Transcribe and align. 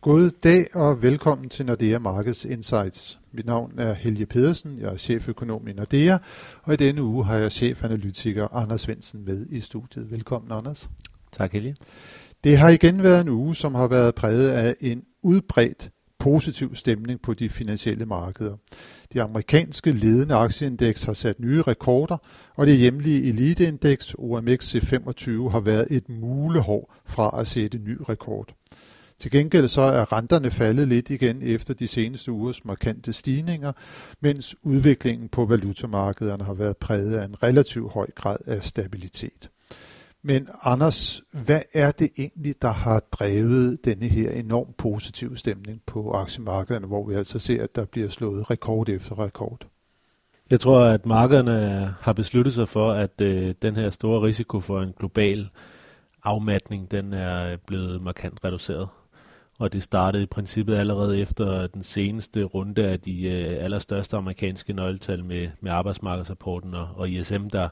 God 0.00 0.30
dag 0.44 0.76
og 0.76 1.02
velkommen 1.02 1.48
til 1.48 1.66
Nordea 1.66 1.98
Markets 1.98 2.44
Insights. 2.44 3.18
Mit 3.32 3.46
navn 3.46 3.78
er 3.78 3.94
Helge 3.94 4.26
Pedersen, 4.26 4.78
jeg 4.80 4.92
er 4.92 4.96
cheføkonom 4.96 5.68
i 5.68 5.72
Nordea, 5.72 6.18
og 6.62 6.72
i 6.72 6.76
denne 6.76 7.02
uge 7.02 7.24
har 7.24 7.36
jeg 7.36 7.52
chefanalytiker 7.52 8.54
Anders 8.54 8.80
Svendsen 8.80 9.24
med 9.24 9.46
i 9.50 9.60
studiet. 9.60 10.10
Velkommen, 10.10 10.52
Anders. 10.52 10.90
Tak, 11.32 11.52
Helge. 11.52 11.76
Det 12.44 12.58
har 12.58 12.68
igen 12.68 13.02
været 13.02 13.20
en 13.20 13.28
uge, 13.28 13.54
som 13.54 13.74
har 13.74 13.86
været 13.86 14.14
præget 14.14 14.50
af 14.50 14.76
en 14.80 15.02
udbredt 15.22 15.90
positiv 16.26 16.74
stemning 16.74 17.22
på 17.22 17.34
de 17.34 17.48
finansielle 17.48 18.06
markeder. 18.06 18.56
De 19.12 19.22
amerikanske 19.22 19.92
ledende 19.92 20.34
aktieindeks 20.34 21.04
har 21.04 21.12
sat 21.12 21.40
nye 21.40 21.62
rekorder, 21.62 22.16
og 22.54 22.66
det 22.66 22.76
hjemlige 22.76 23.28
eliteindeks 23.28 24.14
OMXC25 24.18 25.48
har 25.48 25.60
været 25.60 25.86
et 25.90 26.08
mulehår 26.08 26.94
fra 27.04 27.40
at 27.40 27.46
sætte 27.46 27.78
ny 27.78 27.98
rekord. 28.08 28.54
Til 29.18 29.30
gengæld 29.30 29.68
så 29.68 29.80
er 29.80 30.12
renterne 30.12 30.50
faldet 30.50 30.88
lidt 30.88 31.10
igen 31.10 31.42
efter 31.42 31.74
de 31.74 31.88
seneste 31.88 32.32
ugers 32.32 32.64
markante 32.64 33.12
stigninger, 33.12 33.72
mens 34.20 34.56
udviklingen 34.62 35.28
på 35.28 35.44
valutamarkederne 35.44 36.44
har 36.44 36.54
været 36.54 36.76
præget 36.76 37.14
af 37.14 37.24
en 37.24 37.42
relativt 37.42 37.92
høj 37.92 38.06
grad 38.14 38.36
af 38.46 38.64
stabilitet. 38.64 39.50
Men 40.26 40.48
Anders, 40.62 41.22
hvad 41.30 41.60
er 41.74 41.90
det 41.90 42.10
egentlig, 42.18 42.62
der 42.62 42.70
har 42.70 43.00
drevet 43.00 43.84
denne 43.84 44.06
her 44.06 44.30
enormt 44.30 44.76
positive 44.76 45.36
stemning 45.36 45.82
på 45.86 46.12
aktiemarkederne, 46.12 46.86
hvor 46.86 47.06
vi 47.08 47.14
altså 47.14 47.38
ser, 47.38 47.62
at 47.62 47.76
der 47.76 47.84
bliver 47.84 48.08
slået 48.08 48.50
rekord 48.50 48.88
efter 48.88 49.18
rekord? 49.18 49.66
Jeg 50.50 50.60
tror, 50.60 50.80
at 50.80 51.06
markederne 51.06 51.94
har 52.00 52.12
besluttet 52.12 52.54
sig 52.54 52.68
for, 52.68 52.92
at 52.92 53.20
øh, 53.20 53.54
den 53.62 53.76
her 53.76 53.90
store 53.90 54.26
risiko 54.26 54.60
for 54.60 54.82
en 54.82 54.92
global 54.98 55.48
afmatning, 56.24 56.90
den 56.90 57.12
er 57.12 57.56
blevet 57.66 58.02
markant 58.02 58.44
reduceret. 58.44 58.88
Og 59.58 59.72
det 59.72 59.82
startede 59.82 60.22
i 60.22 60.26
princippet 60.26 60.76
allerede 60.76 61.18
efter 61.18 61.66
den 61.66 61.82
seneste 61.82 62.42
runde 62.42 62.86
af 62.86 63.00
de 63.00 63.28
øh, 63.28 63.64
allerstørste 63.64 64.16
amerikanske 64.16 64.72
nøgletal 64.72 65.24
med, 65.24 65.48
med 65.60 65.72
arbejdsmarkedsrapporten 65.72 66.74
og, 66.74 66.88
og 66.96 67.10
ISM, 67.10 67.48
der 67.48 67.68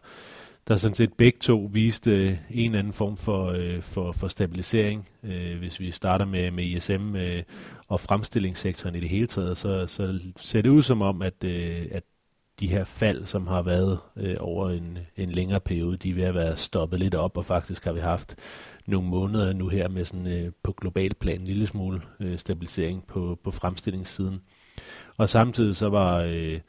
der 0.69 0.77
sådan 0.77 0.95
set 0.95 1.13
begge 1.13 1.39
to 1.39 1.69
viste 1.73 2.11
øh, 2.11 2.37
en 2.51 2.65
eller 2.65 2.79
anden 2.79 2.93
form 2.93 3.17
for, 3.17 3.47
øh, 3.47 3.83
for, 3.83 4.13
for 4.13 4.29
stabilisering. 4.29 5.09
Øh, 5.23 5.59
hvis 5.59 5.81
vi 5.81 5.91
starter 5.91 6.25
med, 6.25 6.51
med 6.51 6.65
ISM 6.65 7.17
øh, 7.17 7.43
og 7.89 8.01
fremstillingssektoren 8.01 8.95
i 8.95 9.01
det 9.01 9.09
hele 9.09 9.27
taget, 9.27 9.59
så, 9.59 9.87
så 9.87 10.21
ser 10.37 10.63
det 10.63 10.71
ud 10.71 10.83
som 10.83 11.03
om, 11.03 11.23
at, 11.23 11.45
øh, 11.45 11.87
at 11.91 12.03
de 12.61 12.67
her 12.67 12.85
fald, 12.85 13.27
som 13.27 13.47
har 13.47 13.63
været 13.63 13.99
øh, 14.17 14.37
over 14.41 14.71
en, 14.71 14.99
en 15.17 15.31
længere 15.31 15.61
periode, 15.61 15.97
de 15.97 16.11
er 16.11 16.15
ved 16.15 16.25
at 16.25 16.35
være 16.35 16.57
stoppet 16.57 17.01
lidt 17.01 17.15
op, 17.15 17.37
og 17.37 17.45
faktisk 17.45 17.85
har 17.85 17.93
vi 17.93 18.01
haft 18.01 18.37
nogle 18.87 19.09
måneder 19.09 19.53
nu 19.53 19.69
her 19.69 19.89
med 19.89 20.05
sådan 20.05 20.29
øh, 20.29 20.53
på 20.63 20.73
global 20.73 21.15
plan 21.15 21.41
en 21.41 21.47
lille 21.47 21.67
smule 21.67 22.03
øh, 22.21 22.39
stabilisering 22.39 23.07
på, 23.07 23.39
på 23.45 23.51
fremstillingssiden. 23.51 24.41
Og 25.17 25.29
samtidig 25.29 25.77
så 25.77 25.89
var... 25.89 26.19
Øh, 26.19 26.61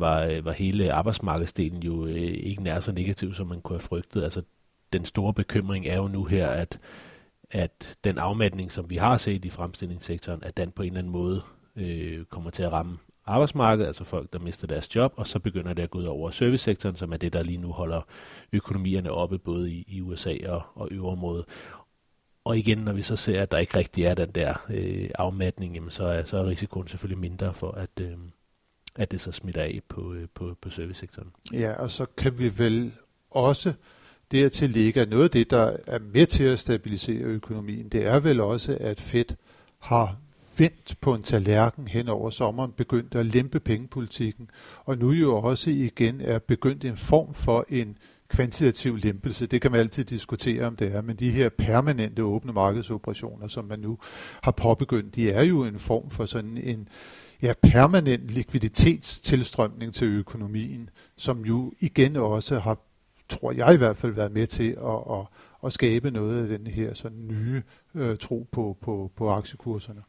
var, 0.00 0.24
øh, 0.24 0.44
var 0.44 0.52
hele 0.52 0.92
arbejdsmarkedsdelen 0.92 1.82
jo 1.82 2.06
øh, 2.06 2.14
ikke 2.16 2.62
nær 2.62 2.80
så 2.80 2.92
negativ, 2.92 3.34
som 3.34 3.46
man 3.46 3.60
kunne 3.60 3.76
have 3.76 3.88
frygtet. 3.88 4.22
Altså, 4.22 4.42
den 4.92 5.04
store 5.04 5.34
bekymring 5.34 5.86
er 5.86 5.96
jo 5.96 6.08
nu 6.08 6.24
her, 6.24 6.48
at, 6.48 6.78
at 7.50 7.98
den 8.04 8.18
afmatning, 8.18 8.72
som 8.72 8.90
vi 8.90 8.96
har 8.96 9.16
set 9.16 9.44
i 9.44 9.50
fremstillingssektoren, 9.50 10.44
at 10.44 10.56
den 10.56 10.70
på 10.70 10.82
en 10.82 10.88
eller 10.88 10.98
anden 10.98 11.12
måde 11.12 11.42
øh, 11.76 12.24
kommer 12.24 12.50
til 12.50 12.62
at 12.62 12.72
ramme 12.72 12.98
arbejdsmarkedet, 13.26 13.86
altså 13.86 14.04
folk, 14.04 14.32
der 14.32 14.38
mister 14.38 14.66
deres 14.66 14.96
job, 14.96 15.12
og 15.16 15.26
så 15.26 15.38
begynder 15.38 15.72
det 15.72 15.82
at 15.82 15.90
gå 15.90 15.98
ud 15.98 16.04
over 16.04 16.30
servicesektoren, 16.30 16.96
som 16.96 17.12
er 17.12 17.16
det, 17.16 17.32
der 17.32 17.42
lige 17.42 17.58
nu 17.58 17.72
holder 17.72 18.00
økonomierne 18.52 19.10
oppe, 19.10 19.38
både 19.38 19.72
i, 19.72 19.84
i 19.88 20.00
USA 20.00 20.36
og, 20.48 20.62
og 20.74 20.88
øvrigt 20.90 21.46
Og 22.44 22.58
igen, 22.58 22.78
når 22.78 22.92
vi 22.92 23.02
så 23.02 23.16
ser, 23.16 23.42
at 23.42 23.50
der 23.50 23.58
ikke 23.58 23.76
rigtig 23.76 24.04
er 24.04 24.14
den 24.14 24.30
der 24.30 24.54
øh, 24.70 25.10
afmatning, 25.14 25.74
jamen 25.74 25.90
så, 25.90 26.06
er, 26.06 26.24
så 26.24 26.38
er 26.38 26.46
risikoen 26.46 26.88
selvfølgelig 26.88 27.18
mindre 27.18 27.54
for, 27.54 27.70
at, 27.70 27.90
øh, 28.00 28.16
at 28.96 29.10
det 29.10 29.20
så 29.20 29.32
smitter 29.32 29.62
af 29.62 29.80
på, 29.88 30.14
øh, 30.14 30.28
på, 30.34 30.56
på 30.60 30.70
servicesektoren. 30.70 31.28
Ja, 31.52 31.72
og 31.72 31.90
så 31.90 32.06
kan 32.16 32.38
vi 32.38 32.58
vel 32.58 32.92
også 33.30 33.72
dertil 34.32 34.70
lægge, 34.70 35.00
at 35.00 35.08
noget 35.08 35.24
af 35.24 35.30
det, 35.30 35.50
der 35.50 35.76
er 35.86 35.98
med 35.98 36.26
til 36.26 36.44
at 36.44 36.58
stabilisere 36.58 37.22
økonomien, 37.22 37.88
det 37.88 38.06
er 38.06 38.20
vel 38.20 38.40
også, 38.40 38.76
at 38.80 39.00
Fed 39.00 39.24
har 39.78 40.16
vendt 40.58 40.94
på 41.00 41.14
en 41.14 41.22
tallerken 41.22 41.88
hen 41.88 42.08
over 42.08 42.30
sommeren, 42.30 42.72
begyndt 42.72 43.14
at 43.14 43.26
lempe 43.26 43.60
pengepolitikken, 43.60 44.50
og 44.84 44.98
nu 44.98 45.10
jo 45.10 45.36
også 45.36 45.70
igen 45.70 46.20
er 46.20 46.38
begyndt 46.38 46.84
en 46.84 46.96
form 46.96 47.34
for 47.34 47.66
en 47.68 47.98
kvantitativ 48.28 48.96
lempelse. 48.96 49.46
Det 49.46 49.62
kan 49.62 49.70
man 49.70 49.80
altid 49.80 50.04
diskutere, 50.04 50.66
om 50.66 50.76
det 50.76 50.94
er, 50.94 51.02
men 51.02 51.16
de 51.16 51.30
her 51.30 51.48
permanente 51.48 52.22
åbne 52.22 52.52
markedsoperationer, 52.52 53.48
som 53.48 53.64
man 53.64 53.78
nu 53.78 53.98
har 54.42 54.50
påbegyndt, 54.50 55.14
de 55.14 55.30
er 55.30 55.42
jo 55.42 55.64
en 55.64 55.78
form 55.78 56.10
for 56.10 56.24
sådan 56.26 56.56
en, 56.56 56.88
ja, 57.44 57.52
permanent 57.62 58.30
likviditetstilstrømning 58.30 59.94
til 59.94 60.06
økonomien, 60.06 60.90
som 61.16 61.44
jo 61.44 61.72
igen 61.80 62.16
også 62.16 62.58
har, 62.58 62.78
tror 63.28 63.52
jeg 63.52 63.74
i 63.74 63.76
hvert 63.76 63.96
fald, 63.96 64.12
været 64.12 64.32
med 64.32 64.46
til 64.46 64.70
at, 64.70 65.18
at, 65.18 65.26
at 65.64 65.72
skabe 65.72 66.10
noget 66.10 66.42
af 66.42 66.58
den 66.58 66.66
her 66.66 66.94
sådan 66.94 67.26
nye 67.26 67.62
øh, 67.94 68.16
tro 68.16 68.48
på, 68.52 68.76
på, 68.82 69.12
på 69.16 69.30
aktiekurserne. 69.30 70.02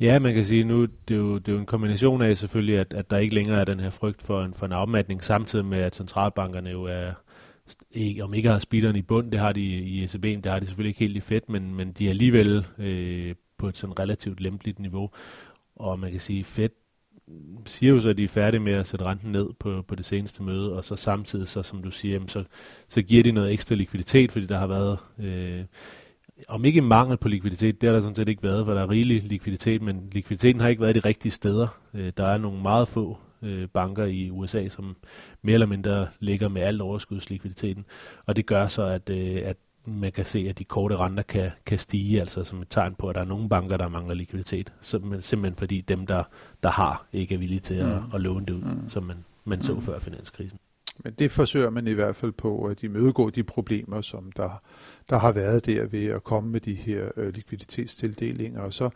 Ja, 0.00 0.18
man 0.18 0.34
kan 0.34 0.44
sige, 0.44 0.64
nu 0.64 0.82
det 0.82 1.14
er 1.14 1.18
jo, 1.18 1.38
det 1.38 1.48
er 1.48 1.52
jo 1.52 1.58
en 1.58 1.66
kombination 1.66 2.22
af 2.22 2.38
selvfølgelig, 2.38 2.78
at, 2.78 2.94
at 2.94 3.10
der 3.10 3.18
ikke 3.18 3.34
længere 3.34 3.60
er 3.60 3.64
den 3.64 3.80
her 3.80 3.90
frygt 3.90 4.22
for 4.22 4.42
en, 4.42 4.54
for 4.54 4.66
en 4.66 4.72
afmatning, 4.72 5.24
samtidig 5.24 5.64
med, 5.64 5.78
at 5.78 5.96
centralbankerne 5.96 6.70
jo 6.70 6.84
er, 6.84 7.12
ikke, 7.90 8.24
om 8.24 8.34
ikke 8.34 8.48
har 8.48 8.58
speederen 8.58 8.96
i 8.96 9.02
bund, 9.02 9.32
det 9.32 9.40
har 9.40 9.52
de 9.52 9.60
i 9.60 10.04
ECB, 10.04 10.22
det 10.22 10.46
har 10.46 10.58
de 10.58 10.66
selvfølgelig 10.66 10.90
ikke 10.90 10.98
helt 10.98 11.16
i 11.16 11.20
fedt, 11.20 11.48
men, 11.48 11.74
men 11.74 11.92
de 11.92 12.06
er 12.06 12.10
alligevel 12.10 12.66
øh, 12.78 13.34
på 13.58 13.68
et 13.68 13.76
sådan 13.76 13.98
relativt 13.98 14.40
lempeligt 14.40 14.78
niveau. 14.78 15.10
Og 15.80 15.98
man 15.98 16.10
kan 16.10 16.20
sige, 16.20 16.44
Fed 16.44 16.68
siger 17.66 17.92
jo 17.92 18.00
så, 18.00 18.08
at 18.08 18.16
de 18.16 18.24
er 18.24 18.28
færdige 18.28 18.60
med 18.60 18.72
at 18.72 18.86
sætte 18.86 19.04
renten 19.04 19.32
ned 19.32 19.48
på, 19.58 19.82
på 19.88 19.94
det 19.94 20.04
seneste 20.04 20.42
møde, 20.42 20.76
og 20.76 20.84
så 20.84 20.96
samtidig, 20.96 21.48
så, 21.48 21.62
som 21.62 21.82
du 21.82 21.90
siger, 21.90 22.20
så, 22.26 22.44
så 22.88 23.02
giver 23.02 23.22
de 23.22 23.32
noget 23.32 23.52
ekstra 23.52 23.74
likviditet, 23.74 24.32
fordi 24.32 24.46
der 24.46 24.58
har 24.58 24.66
været, 24.66 24.98
øh, 25.18 25.64
om 26.48 26.64
ikke 26.64 26.80
mangel 26.80 27.16
på 27.16 27.28
likviditet, 27.28 27.80
det 27.80 27.86
har 27.86 27.94
der 27.94 28.02
sådan 28.02 28.14
set 28.14 28.28
ikke 28.28 28.42
været, 28.42 28.66
for 28.66 28.74
der 28.74 28.80
er 28.82 28.90
rigelig 28.90 29.22
likviditet, 29.22 29.82
men 29.82 30.08
likviditeten 30.12 30.60
har 30.60 30.68
ikke 30.68 30.82
været 30.82 30.94
de 30.94 31.00
rigtige 31.00 31.32
steder. 31.32 31.68
Øh, 31.94 32.12
der 32.16 32.26
er 32.26 32.38
nogle 32.38 32.62
meget 32.62 32.88
få 32.88 33.18
øh, 33.42 33.68
banker 33.68 34.04
i 34.04 34.30
USA, 34.30 34.68
som 34.68 34.96
mere 35.42 35.54
eller 35.54 35.66
mindre 35.66 36.06
ligger 36.20 36.48
med 36.48 36.62
alt 36.62 36.80
overskudslikviditeten, 36.80 37.84
og 38.26 38.36
det 38.36 38.46
gør 38.46 38.68
så, 38.68 38.82
at, 38.82 39.10
øh, 39.10 39.40
at 39.44 39.56
man 39.84 40.12
kan 40.12 40.24
se, 40.24 40.46
at 40.48 40.58
de 40.58 40.64
korte 40.64 40.96
renter 40.96 41.22
kan, 41.22 41.50
kan 41.66 41.78
stige, 41.78 42.20
altså 42.20 42.44
som 42.44 42.62
et 42.62 42.68
tegn 42.70 42.94
på, 42.94 43.08
at 43.08 43.14
der 43.14 43.20
er 43.20 43.24
nogle 43.24 43.48
banker, 43.48 43.76
der 43.76 43.88
mangler 43.88 44.14
likviditet. 44.14 44.72
Så, 44.80 44.98
simpelthen 45.20 45.56
fordi 45.56 45.80
dem, 45.80 46.06
der, 46.06 46.24
der 46.62 46.70
har, 46.70 47.06
ikke 47.12 47.34
er 47.34 47.38
villige 47.38 47.60
til 47.60 47.74
at, 47.74 47.86
mm. 47.86 48.14
at 48.14 48.20
låne 48.20 48.46
det 48.46 48.52
ud, 48.52 48.62
mm. 48.62 48.90
som 48.90 49.02
man, 49.02 49.24
man 49.44 49.62
så 49.62 49.74
mm. 49.74 49.82
før 49.82 49.98
finanskrisen. 49.98 50.58
Men 51.04 51.12
det 51.18 51.30
forsøger 51.30 51.70
man 51.70 51.86
i 51.86 51.92
hvert 51.92 52.16
fald 52.16 52.32
på 52.32 52.64
at 52.64 52.82
imødegå 52.82 53.30
de 53.30 53.42
problemer, 53.44 54.00
som 54.00 54.32
der, 54.32 54.62
der 55.10 55.18
har 55.18 55.32
været 55.32 55.66
der 55.66 55.86
ved 55.86 56.06
at 56.06 56.24
komme 56.24 56.50
med 56.50 56.60
de 56.60 56.74
her 56.74 57.08
øh, 57.16 57.34
likviditetstildelinger. 57.34 58.60
Og 58.60 58.74
så 58.74 58.90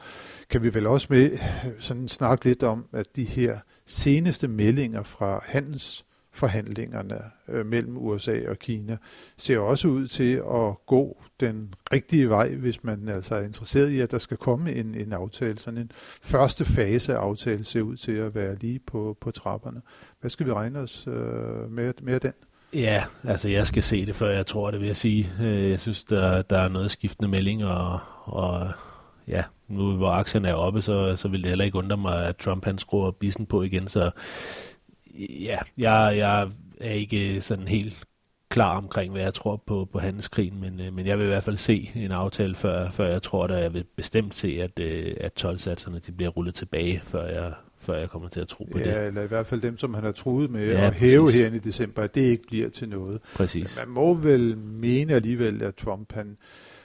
kan 0.51 0.63
vi 0.63 0.75
vel 0.75 0.87
også 0.87 1.07
med 1.11 1.39
sådan 1.79 2.09
snakke 2.09 2.45
lidt 2.45 2.63
om, 2.63 2.87
at 2.93 3.17
de 3.17 3.25
her 3.25 3.59
seneste 3.87 4.49
meldinger 4.49 5.03
fra 5.03 5.45
handels 5.45 6.05
forhandlingerne 6.35 7.21
øh, 7.49 7.67
mellem 7.67 7.97
USA 7.97 8.41
og 8.49 8.59
Kina 8.59 8.97
ser 9.37 9.59
også 9.59 9.89
ud 9.89 10.09
til 10.09 10.35
at 10.35 10.87
gå 10.87 11.23
den 11.41 11.75
rigtige 11.93 12.31
vej, 12.31 12.55
hvis 12.55 12.85
man 12.85 13.09
altså 13.09 13.35
er 13.35 13.43
interesseret 13.43 13.91
i, 13.91 14.01
at 14.01 14.11
der 14.11 14.19
skal 14.19 14.37
komme 14.37 14.73
en, 14.73 14.95
en 14.95 15.13
aftale. 15.13 15.59
Sådan 15.59 15.81
en 15.81 15.91
første 16.23 16.65
fase 16.65 17.15
af 17.15 17.19
aftale 17.19 17.65
ser 17.65 17.83
ud 17.83 17.97
til 17.97 18.13
at 18.13 18.35
være 18.35 18.55
lige 18.55 18.81
på, 18.87 19.17
på 19.21 19.31
trapperne. 19.31 19.83
Hvad 20.21 20.31
skal 20.31 20.47
vi 20.47 20.53
regne 20.53 20.79
os 20.79 21.07
øh, 21.07 21.71
med, 21.71 21.93
med 22.03 22.21
den? 22.21 22.33
Ja, 22.75 23.05
altså 23.25 23.49
jeg 23.49 23.67
skal 23.67 23.83
se 23.83 24.07
det, 24.07 24.15
før 24.15 24.31
jeg 24.31 24.47
tror 24.47 24.71
det, 24.71 24.81
vil 24.81 24.87
jeg 24.87 24.97
sige. 24.97 25.31
Øh, 25.43 25.71
jeg 25.71 25.81
synes, 25.81 26.05
der, 26.05 26.43
der 26.43 26.59
er 26.59 26.69
noget 26.69 26.91
skiftende 26.91 27.29
meldinger, 27.29 27.67
og, 27.67 28.01
og 28.25 28.71
ja, 29.29 29.43
nu 29.69 29.97
hvor 29.97 30.11
aktierne 30.11 30.49
er 30.49 30.55
oppe, 30.55 30.83
så, 30.83 31.17
så 31.17 31.29
vil 31.29 31.43
det 31.43 31.49
heller 31.49 31.65
ikke 31.65 31.79
undre 31.79 31.97
mig, 31.97 32.27
at 32.27 32.37
Trump 32.37 32.65
han 32.65 32.79
skruer 32.79 33.11
bissen 33.11 33.47
på 33.47 33.63
igen, 33.63 33.89
så 33.89 34.11
ja, 35.19 35.59
jeg, 35.79 36.15
jeg 36.17 36.51
er 36.81 36.93
ikke 36.93 37.41
sådan 37.41 37.69
helt 37.69 38.05
klar 38.49 38.77
omkring, 38.77 39.13
hvad 39.13 39.23
jeg 39.23 39.35
tror 39.35 39.63
på, 39.67 39.89
på 39.93 39.99
handelskrigen, 39.99 40.61
men, 40.61 40.81
øh, 40.81 40.93
men 40.93 41.07
jeg 41.07 41.19
vil 41.19 41.25
i 41.25 41.29
hvert 41.29 41.43
fald 41.43 41.57
se 41.57 41.91
en 41.95 42.13
aftale, 42.13 42.55
før, 42.55 42.91
før 42.91 43.07
jeg 43.07 43.23
tror, 43.23 43.45
at 43.45 43.63
jeg 43.63 43.75
vil 43.75 43.85
bestemt 43.97 44.35
se, 44.35 44.59
at, 44.63 44.79
øh, 44.79 45.15
at 45.21 45.45
12-satserne 45.45 45.99
de 46.07 46.13
bliver 46.13 46.31
rullet 46.31 46.55
tilbage, 46.55 47.03
før 47.05 47.27
jeg, 47.27 47.53
før 47.79 47.99
jeg 47.99 48.11
kommer 48.11 48.29
til 48.29 48.41
at 48.41 48.49
tro 48.49 48.65
på 48.73 48.79
ja, 48.79 48.85
det. 48.85 48.91
Ja, 48.91 49.07
eller 49.07 49.23
i 49.23 49.27
hvert 49.27 49.47
fald 49.47 49.61
dem, 49.61 49.79
som 49.79 49.95
han 49.95 50.05
har 50.05 50.13
truet 50.13 50.51
med 50.51 50.67
ja, 50.67 50.87
at 50.87 50.95
hæve 50.95 51.33
her 51.33 51.47
i 51.47 51.59
december, 51.59 52.03
at 52.03 52.15
det 52.15 52.21
ikke 52.21 52.45
bliver 52.47 52.69
til 52.69 52.89
noget. 52.89 53.21
Præcis. 53.35 53.79
Man 53.79 53.95
må 53.95 54.15
vel 54.15 54.59
mene 54.59 55.15
alligevel, 55.15 55.63
at 55.63 55.75
Trump 55.75 56.13
han 56.13 56.37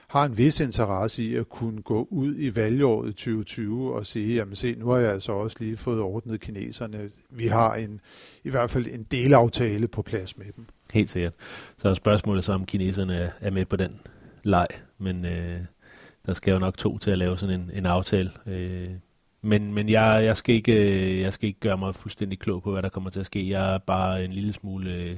har 0.09 0.25
en 0.25 0.38
vis 0.38 0.59
interesse 0.59 1.23
i 1.23 1.35
at 1.35 1.50
kunne 1.50 1.81
gå 1.81 2.07
ud 2.11 2.35
i 2.38 2.56
valgåret 2.56 3.15
2020 3.15 3.94
og 3.94 4.06
sige, 4.06 4.35
jamen 4.35 4.56
se, 4.56 4.75
nu 4.75 4.88
har 4.88 4.97
jeg 4.97 5.11
altså 5.11 5.31
også 5.31 5.57
lige 5.59 5.77
fået 5.77 6.01
ordnet 6.01 6.41
kineserne. 6.41 7.09
Vi 7.29 7.47
har 7.47 7.75
en, 7.75 8.01
i 8.44 8.50
hvert 8.50 8.69
fald 8.69 8.88
en 8.88 9.03
delaftale 9.03 9.88
på 9.88 10.01
plads 10.01 10.38
med 10.38 10.45
dem. 10.56 10.65
Helt 10.94 11.09
sikkert. 11.09 11.33
Så 11.77 11.89
er 11.89 11.94
spørgsmålet 11.94 12.44
så, 12.44 12.53
om 12.53 12.65
kineserne 12.65 13.31
er 13.41 13.51
med 13.51 13.65
på 13.65 13.75
den 13.75 14.00
leg, 14.44 14.67
men 14.97 15.25
øh, 15.25 15.59
der 16.25 16.33
skal 16.33 16.51
jo 16.51 16.59
nok 16.59 16.77
to 16.77 16.97
til 16.97 17.11
at 17.11 17.17
lave 17.17 17.38
sådan 17.38 17.59
en, 17.59 17.71
en 17.73 17.85
aftale. 17.85 18.31
Øh, 18.45 18.89
men 19.41 19.73
men 19.73 19.89
jeg, 19.89 20.21
jeg, 20.25 20.38
skal 20.38 20.56
ikke, 20.56 20.73
øh, 20.73 21.19
jeg 21.19 21.33
skal 21.33 21.47
ikke 21.47 21.59
gøre 21.59 21.77
mig 21.77 21.95
fuldstændig 21.95 22.39
klog 22.39 22.63
på, 22.63 22.71
hvad 22.71 22.81
der 22.81 22.89
kommer 22.89 23.09
til 23.09 23.19
at 23.19 23.25
ske. 23.25 23.50
Jeg 23.50 23.73
er 23.73 23.77
bare 23.77 24.25
en 24.25 24.31
lille 24.31 24.53
smule... 24.53 24.94
Øh, 24.94 25.17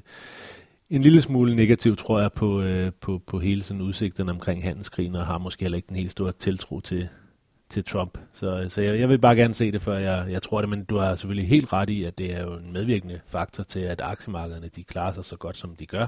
en 0.92 1.02
lille 1.02 1.22
smule 1.22 1.56
negativ, 1.56 1.96
tror 1.96 2.20
jeg, 2.20 2.34
på, 2.34 2.62
øh, 2.62 2.92
på, 3.02 3.22
på 3.28 3.40
hele 3.40 3.64
sådan 3.64 3.82
udsigten 3.82 4.30
omkring 4.30 4.64
handelskrigen, 4.64 5.16
og 5.16 5.26
har 5.26 5.38
måske 5.38 5.62
heller 5.62 5.76
ikke 5.76 5.88
den 5.88 5.96
helt 5.96 6.12
store 6.12 6.32
tiltro 6.40 6.80
til, 6.80 7.10
til 7.70 7.84
Trump. 7.84 8.18
Så, 8.34 8.66
så 8.70 8.82
jeg, 8.82 9.00
jeg 9.00 9.10
vil 9.10 9.20
bare 9.20 9.36
gerne 9.36 9.54
se 9.54 9.72
det, 9.72 9.82
før 9.82 9.98
jeg, 9.98 10.26
jeg 10.30 10.42
tror 10.42 10.62
det, 10.62 10.70
men 10.70 10.84
du 10.84 10.98
har 10.98 11.16
selvfølgelig 11.16 11.50
helt 11.50 11.74
ret 11.74 11.90
i, 11.90 12.04
at 12.04 12.18
det 12.18 12.36
er 12.36 12.44
jo 12.44 12.54
en 12.54 12.74
medvirkende 12.74 13.20
faktor 13.28 13.64
til, 13.64 13.80
at 13.80 14.02
aktiemarkederne 14.02 14.68
de 14.76 14.84
klarer 14.84 15.14
sig 15.14 15.26
så 15.26 15.36
godt, 15.36 15.58
som 15.58 15.76
de 15.76 15.86
gør. 15.86 16.08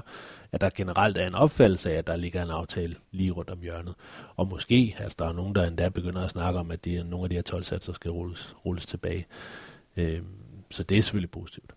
At 0.52 0.60
der 0.60 0.70
generelt 0.76 1.18
er 1.18 1.26
en 1.26 1.34
opfattelse 1.34 1.92
af, 1.92 1.98
at 1.98 2.06
der 2.06 2.16
ligger 2.16 2.42
en 2.42 2.50
aftale 2.50 2.96
lige 3.12 3.30
rundt 3.30 3.50
om 3.50 3.60
hjørnet. 3.62 3.94
Og 4.36 4.48
måske, 4.48 4.96
altså 4.98 5.16
der 5.18 5.28
er 5.28 5.32
nogen, 5.32 5.54
der 5.54 5.66
endda 5.66 5.88
begynder 5.88 6.24
at 6.24 6.30
snakke 6.30 6.60
om, 6.60 6.70
at 6.70 6.84
det, 6.84 7.06
nogle 7.06 7.24
af 7.24 7.30
de 7.30 7.34
her 7.34 7.42
12 7.42 7.64
satser 7.64 7.92
skal 7.92 8.10
rulles, 8.10 8.54
rulles 8.66 8.86
tilbage. 8.86 9.26
Øh, 9.96 10.20
så 10.70 10.82
det 10.82 10.98
er 10.98 11.02
selvfølgelig 11.02 11.30
positivt. 11.30 11.74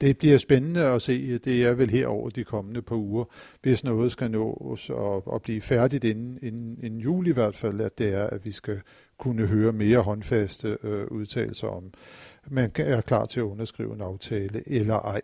Det 0.00 0.18
bliver 0.18 0.38
spændende 0.38 0.80
at 0.80 1.02
se. 1.02 1.38
Det 1.38 1.64
er 1.64 1.74
vel 1.74 1.90
her 1.90 2.06
over 2.06 2.30
de 2.30 2.44
kommende 2.44 2.82
par 2.82 2.96
uger, 2.96 3.24
hvis 3.62 3.84
noget 3.84 4.12
skal 4.12 4.30
nås 4.30 4.90
og, 4.90 5.28
og 5.28 5.42
blive 5.42 5.60
færdigt 5.60 6.04
inden, 6.04 6.38
inden, 6.42 6.78
inden 6.82 7.00
jul 7.00 7.26
i 7.26 7.32
hvert 7.32 7.56
fald, 7.56 7.80
at 7.80 7.98
det 7.98 8.14
er, 8.14 8.26
at 8.26 8.44
vi 8.44 8.52
skal 8.52 8.80
kunne 9.18 9.46
høre 9.46 9.72
mere 9.72 9.98
håndfaste 9.98 10.78
øh, 10.82 11.06
udtalelser 11.10 11.68
om, 11.68 11.92
man 12.50 12.70
er 12.76 13.00
klar 13.00 13.24
til 13.24 13.40
at 13.40 13.44
underskrive 13.44 13.94
en 13.94 14.00
aftale 14.00 14.62
eller 14.66 14.94
ej. 14.94 15.20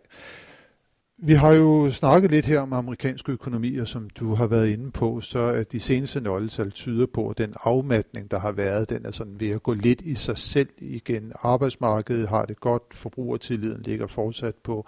Vi 1.17 1.33
har 1.33 1.53
jo 1.53 1.91
snakket 1.91 2.31
lidt 2.31 2.45
her 2.45 2.59
om 2.59 2.73
amerikansk 2.73 3.29
økonomi, 3.29 3.77
og 3.77 3.87
som 3.87 4.09
du 4.09 4.33
har 4.33 4.47
været 4.47 4.67
inde 4.67 4.91
på, 4.91 5.21
så 5.21 5.39
at 5.39 5.71
de 5.71 5.79
seneste 5.79 6.21
nøgletal 6.21 6.71
tyder 6.71 7.05
på, 7.05 7.29
at 7.29 7.37
den 7.37 7.53
afmatning, 7.63 8.31
der 8.31 8.39
har 8.39 8.51
været, 8.51 8.89
den 8.89 9.05
er 9.05 9.11
sådan 9.11 9.39
ved 9.39 9.49
at 9.49 9.63
gå 9.63 9.73
lidt 9.73 10.01
i 10.01 10.15
sig 10.15 10.37
selv 10.37 10.69
igen. 10.77 11.31
Arbejdsmarkedet 11.41 12.29
har 12.29 12.45
det 12.45 12.59
godt, 12.59 12.83
forbrugertilliden 12.93 13.81
ligger 13.81 14.07
fortsat 14.07 14.55
på 14.55 14.87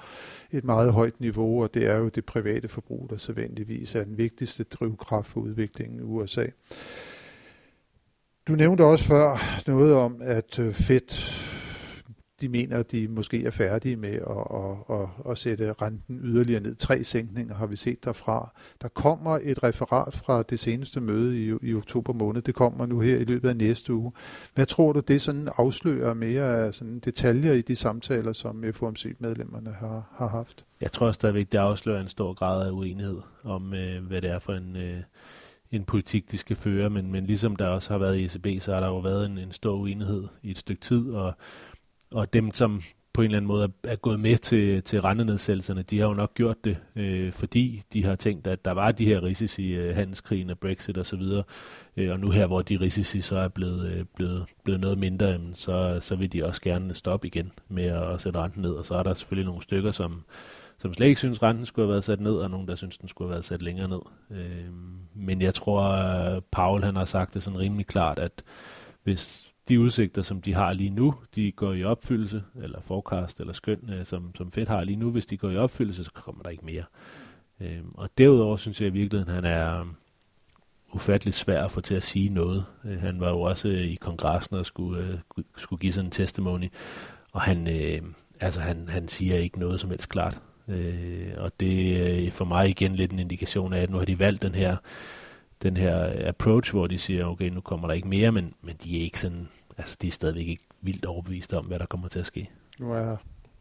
et 0.51 0.63
meget 0.63 0.94
højt 0.94 1.19
niveau, 1.19 1.63
og 1.63 1.74
det 1.74 1.85
er 1.85 1.95
jo 1.95 2.09
det 2.09 2.25
private 2.25 2.68
forbrug, 2.68 3.07
der 3.09 3.18
sædvanligvis 3.18 3.95
er 3.95 4.03
den 4.03 4.18
vigtigste 4.18 4.63
drivkraft 4.63 5.27
for 5.27 5.39
udviklingen 5.39 6.00
i 6.00 6.03
USA. 6.03 6.45
Du 8.47 8.53
nævnte 8.56 8.83
også 8.83 9.06
før 9.06 9.62
noget 9.68 9.94
om, 9.94 10.21
at 10.21 10.59
øh, 10.59 10.74
Fed 10.74 11.47
de 12.42 12.50
mener, 12.50 12.78
at 12.78 12.92
de 12.92 13.07
måske 13.07 13.45
er 13.45 13.51
færdige 13.51 13.95
med 13.95 14.13
at, 14.13 14.22
at, 14.54 15.00
at, 15.00 15.31
at 15.31 15.38
sætte 15.38 15.74
renten 15.74 16.19
yderligere 16.24 16.62
ned. 16.62 16.75
Tre 16.75 17.04
sænkninger 17.04 17.56
har 17.56 17.66
vi 17.66 17.75
set 17.75 18.06
derfra. 18.06 18.54
Der 18.81 18.88
kommer 18.88 19.39
et 19.44 19.63
referat 19.63 20.16
fra 20.16 20.44
det 20.44 20.60
seneste 20.60 21.01
møde 21.01 21.44
i, 21.44 21.54
i 21.62 21.74
oktober 21.74 22.13
måned. 22.13 22.42
Det 22.42 22.56
kommer 22.56 22.86
nu 22.86 23.00
her 23.00 23.18
i 23.18 23.24
løbet 23.24 23.50
af 23.50 23.57
næste 23.57 23.94
uge. 23.94 24.12
Hvad 24.56 24.66
tror 24.66 24.94
du, 24.94 25.00
det 25.00 25.22
sådan 25.22 25.50
afslører 25.57 26.13
mere 26.13 26.66
af 26.66 26.74
sådan 26.74 27.00
detaljer 27.00 27.54
i 27.54 27.62
de 27.62 27.75
samtaler, 27.75 28.34
som 28.34 28.63
FOMC-medlemmerne 28.74 29.72
har, 29.80 30.13
har 30.18 30.28
haft? 30.28 30.66
Jeg 30.81 30.92
tror 30.92 31.12
stadigvæk, 31.12 31.51
det 31.51 31.57
afslører 31.57 32.01
en 32.01 32.07
stor 32.10 32.34
grad 32.34 32.68
af 32.68 32.72
uenighed 32.72 33.22
om, 33.44 33.74
øh, 33.74 34.06
hvad 34.06 34.22
det 34.22 34.30
er 34.30 34.39
for 34.39 34.54
en... 34.54 34.75
Øh 34.75 35.01
en 35.72 35.84
politik, 35.84 36.31
de 36.31 36.38
skal 36.38 36.56
føre, 36.56 36.89
men, 36.89 37.12
men 37.12 37.25
ligesom 37.25 37.56
der 37.56 37.68
også 37.68 37.89
har 37.89 37.98
været 37.98 38.18
i 38.18 38.25
ECB, 38.25 38.62
så 38.62 38.74
har 38.74 38.80
der 38.80 38.88
jo 38.88 38.98
været 39.00 39.25
en, 39.25 39.38
en 39.38 39.51
stor 39.51 39.75
uenighed 39.75 40.28
i 40.44 40.51
et 40.51 40.57
stykke 40.57 40.81
tid, 40.81 41.12
og, 41.12 41.34
og 42.12 42.33
dem, 42.33 42.51
som 42.51 42.81
på 43.18 43.21
en 43.21 43.25
eller 43.25 43.38
anden 43.38 43.48
måde 43.48 43.63
er, 43.63 43.92
er 43.92 43.95
gået 43.95 44.19
med 44.19 44.38
til, 44.38 44.83
til 44.83 45.01
rendenedsættelserne, 45.01 45.81
de 45.81 46.00
har 46.00 46.07
jo 46.07 46.13
nok 46.13 46.33
gjort 46.33 46.63
det, 46.63 46.77
øh, 46.95 47.33
fordi 47.33 47.81
de 47.94 48.04
har 48.04 48.15
tænkt, 48.15 48.48
at 48.48 48.65
der 48.65 48.71
var 48.71 48.92
de 48.92 49.06
her 49.06 49.24
risici, 49.24 49.75
øh, 49.75 49.95
handelskrigen 49.95 50.50
og 50.50 50.59
Brexit 50.59 50.98
osv., 50.98 51.21
og, 51.21 51.45
øh, 51.98 52.12
og 52.12 52.19
nu 52.19 52.30
her, 52.30 52.48
hvor 52.48 52.62
de 52.62 52.80
risici 52.80 53.21
så 53.21 53.38
er 53.38 53.48
blevet, 53.48 53.92
øh, 53.92 54.06
blevet, 54.15 54.45
blevet 54.63 54.81
noget 54.81 54.98
mindre, 54.98 55.25
jamen, 55.25 55.54
så, 55.54 56.00
så 56.01 56.15
vil 56.15 56.33
de 56.33 56.45
også 56.45 56.62
gerne 56.62 56.94
stoppe 56.94 57.27
igen 57.27 57.51
med 57.69 57.83
at, 57.83 58.04
at 58.04 58.21
sætte 58.21 58.39
renten 58.39 58.62
ned, 58.62 58.71
og 58.71 58.86
så 58.86 58.94
er 58.94 59.03
der 59.03 59.13
selvfølgelig 59.13 59.45
nogle 59.45 59.63
stykker, 59.63 59.92
som, 59.92 60.24
som 60.77 60.94
slet 60.94 61.07
ikke 61.07 61.19
synes, 61.19 61.44
renten 61.44 61.65
skulle 61.65 61.86
have 61.86 61.92
været 61.92 62.03
sat 62.03 62.21
ned, 62.21 62.36
og 62.36 62.50
nogen, 62.50 62.68
der 62.68 62.75
synes, 62.75 62.98
den 62.98 63.10
skulle 63.10 63.27
have 63.27 63.33
været 63.33 63.45
sat 63.45 63.62
længere 63.62 63.88
ned. 63.88 64.01
Øh, 64.31 64.74
men 65.15 65.42
jeg 65.42 65.53
tror, 65.53 66.00
Paul 66.51 66.83
han 66.83 66.95
har 66.95 67.06
sagt 67.06 67.33
det 67.33 67.44
sådan 67.44 67.60
rimelig 67.60 67.88
klart, 67.88 68.19
at 68.19 68.44
hvis 69.03 69.47
de 69.69 69.80
udsigter, 69.80 70.22
som 70.22 70.42
de 70.42 70.54
har 70.54 70.74
lige 70.74 70.90
nu, 70.90 71.16
de 71.36 71.52
går 71.52 71.74
i 71.74 71.84
opfyldelse, 71.84 72.44
eller 72.62 72.81
forecast, 72.81 73.40
eller 73.40 73.54
skøn, 73.54 73.90
øh, 73.90 74.06
som, 74.06 74.31
som 74.36 74.52
Fed 74.52 74.68
har 74.68 74.84
lige 74.84 74.96
nu, 74.96 75.12
hvis 75.12 75.25
de 75.25 75.38
går 75.38 75.50
i 75.50 75.58
opfyldelse, 75.58 76.04
så 76.04 76.12
kommer 76.14 76.44
der 76.44 76.50
ikke 76.50 76.66
mere. 76.66 76.84
Øh, 77.62 77.80
og 77.94 78.10
derudover 78.18 78.58
synes 78.58 78.81
jeg 78.81 78.88
i 78.88 78.92
virkeligheden, 78.92 79.34
han 79.34 79.46
er 79.46 79.81
um, 79.81 79.96
ufattelig 80.94 81.34
svær 81.34 81.64
at 81.64 81.72
få 81.72 81.81
til 81.81 81.96
at 81.96 82.04
sige 82.04 82.30
noget. 82.30 82.66
Øh, 82.86 83.00
han 83.00 83.19
var 83.19 83.30
jo 83.30 83.42
også 83.42 83.68
øh, 83.68 83.81
i 83.81 83.96
kongressen 83.96 84.56
og 84.56 84.66
skulle, 84.66 85.04
øh, 85.04 85.44
skulle 85.58 85.80
give 85.80 85.94
sådan 85.94 86.08
en 86.08 86.12
testimony, 86.12 86.70
og 87.31 87.42
han, 87.42 87.68
øh, 87.68 88.02
altså 88.40 88.60
han, 88.60 88.90
han 88.90 89.08
siger 89.08 89.36
ikke 89.36 89.60
noget 89.60 89.80
som 89.80 89.90
helst 89.90 90.10
klart. 90.10 90.42
Øh, 90.68 91.34
og 91.38 91.52
det 91.60 92.28
er 92.28 92.31
for 92.31 92.46
mig 92.46 92.70
igen 92.70 92.96
lidt 92.96 93.12
en 93.12 93.20
indikation 93.20 93.74
af, 93.74 93.81
at 93.81 93.90
nu 93.90 93.98
har 93.98 94.06
de 94.06 94.20
valgt 94.20 94.42
den 94.42 94.56
her, 94.56 94.78
den 95.63 95.78
her 95.78 96.28
approach, 96.30 96.72
hvor 96.72 96.88
de 96.88 96.98
siger, 96.98 97.25
okay, 97.25 97.50
nu 97.50 97.62
kommer 97.62 97.88
der 97.88 97.94
ikke 97.94 98.08
mere, 98.08 98.31
men, 98.31 98.54
men 98.62 98.75
de 98.84 99.00
er 99.00 99.04
ikke 99.04 99.20
sådan, 99.20 99.48
altså 99.77 99.97
de 100.01 100.07
er 100.07 100.12
stadigvæk 100.12 100.47
ikke 100.47 100.68
vildt 100.81 101.06
overbevist 101.06 101.53
om, 101.53 101.65
hvad 101.65 101.79
der 101.79 101.85
kommer 101.85 102.07
til 102.07 102.19
at 102.19 102.25
ske. 102.25 102.50
Nu 102.79 102.91
er 102.91 103.18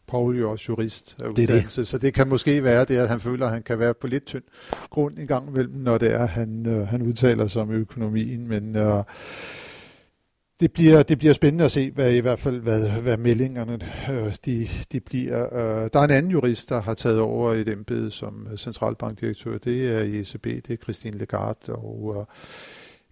Paul 0.06 0.38
jo 0.38 0.50
også 0.50 0.64
jurist 0.68 1.16
af 1.22 1.34
det 1.34 1.48
det. 1.48 1.86
så 1.86 1.98
det 1.98 2.14
kan 2.14 2.28
måske 2.28 2.64
være 2.64 2.84
det, 2.84 2.96
at 2.96 3.08
han 3.08 3.20
føler, 3.20 3.46
at 3.46 3.52
han 3.52 3.62
kan 3.62 3.78
være 3.78 3.94
på 3.94 4.06
lidt 4.06 4.26
tynd 4.26 4.44
grund 4.90 5.18
en 5.18 5.26
gang 5.26 5.48
imellem, 5.48 5.74
når 5.74 5.98
det 5.98 6.12
er, 6.12 6.26
han, 6.26 6.66
øh, 6.66 6.88
han 6.88 7.02
udtaler 7.02 7.46
sig 7.46 7.62
om 7.62 7.70
økonomien, 7.70 8.48
men 8.48 8.76
øh, 8.76 9.04
det 10.60 10.72
bliver, 10.72 11.02
det 11.02 11.18
bliver 11.18 11.34
spændende 11.34 11.64
at 11.64 11.70
se, 11.70 11.90
hvad 11.90 12.12
i 12.12 12.18
hvert 12.18 12.38
fald 12.38 12.60
hvad, 12.60 12.90
hvad 12.90 13.16
meldingerne 13.16 13.78
øh, 14.10 14.34
de, 14.44 14.68
de 14.92 15.00
bliver. 15.00 15.54
Øh, 15.54 15.90
der 15.92 16.00
er 16.00 16.04
en 16.04 16.10
anden 16.10 16.32
jurist, 16.32 16.68
der 16.68 16.82
har 16.82 16.94
taget 16.94 17.18
over 17.18 17.52
et 17.52 17.68
embede 17.68 18.10
som 18.10 18.48
centralbankdirektør. 18.56 19.58
Det 19.58 19.88
er 19.88 20.00
i 20.00 20.20
ECB, 20.20 20.44
det 20.44 20.70
er 20.70 20.76
Christine 20.76 21.18
Lagarde. 21.18 21.72
Og 21.72 22.14
øh, 22.18 22.24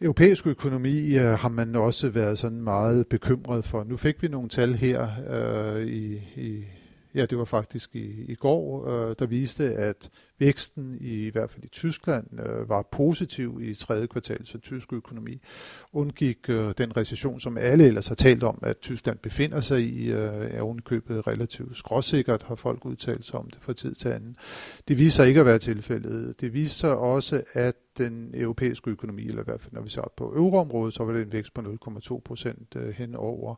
europæisk 0.00 0.46
økonomi 0.46 1.18
øh, 1.18 1.24
har 1.24 1.48
man 1.48 1.76
også 1.76 2.08
været 2.08 2.38
sådan 2.38 2.62
meget 2.62 3.08
bekymret 3.08 3.64
for. 3.64 3.84
Nu 3.84 3.96
fik 3.96 4.22
vi 4.22 4.28
nogle 4.28 4.48
tal 4.48 4.74
her 4.74 5.08
øh, 5.30 5.86
i, 5.86 6.14
i 6.36 6.64
ja, 7.14 7.26
det 7.26 7.38
var 7.38 7.44
faktisk 7.44 7.96
i, 7.96 8.24
i 8.28 8.34
går, 8.34 8.88
øh, 8.88 9.16
der 9.18 9.26
viste, 9.26 9.74
at 9.74 10.10
væksten 10.38 10.98
i, 11.00 11.26
i 11.26 11.30
hvert 11.30 11.50
fald 11.50 11.64
i 11.64 11.68
Tyskland 11.68 12.40
øh, 12.40 12.68
var 12.68 12.82
positiv 12.82 13.60
i 13.62 13.74
tredje 13.74 14.06
kvartal, 14.06 14.46
så 14.46 14.58
tysk 14.58 14.92
økonomi 14.92 15.40
undgik 15.92 16.38
øh, 16.48 16.74
den 16.78 16.96
recession, 16.96 17.40
som 17.40 17.58
alle 17.58 17.86
ellers 17.86 18.06
har 18.06 18.14
talt 18.14 18.42
om, 18.42 18.58
at 18.62 18.78
Tyskland 18.78 19.18
befinder 19.18 19.60
sig 19.60 19.80
i, 19.80 20.12
øh, 20.12 20.50
er 20.50 20.62
ovenkøbet 20.62 21.26
relativt 21.26 21.76
skråsikkert, 21.76 22.42
har 22.42 22.54
folk 22.54 22.84
udtalt 22.84 23.24
sig 23.24 23.38
om 23.40 23.50
det 23.50 23.58
fra 23.62 23.72
tid 23.72 23.94
til 23.94 24.08
anden. 24.08 24.36
Det 24.88 24.98
viser 24.98 25.24
ikke 25.24 25.40
at 25.40 25.46
være 25.46 25.58
tilfældet. 25.58 26.40
Det 26.40 26.52
viser 26.52 26.88
også, 26.88 27.42
at 27.52 27.74
den 27.98 28.30
europæiske 28.34 28.90
økonomi, 28.90 29.26
eller 29.26 29.42
i 29.42 29.44
hvert 29.44 29.60
fald 29.60 29.72
når 29.72 29.82
vi 29.82 29.90
ser 29.90 30.12
på 30.16 30.24
euroområdet, 30.24 30.94
så 30.94 31.04
var 31.04 31.12
det 31.12 31.22
en 31.22 31.32
vækst 31.32 31.54
på 31.54 31.60
0,2 31.60 32.20
procent 32.24 32.76
øh, 32.76 32.94
hen 32.94 33.14
over, 33.14 33.54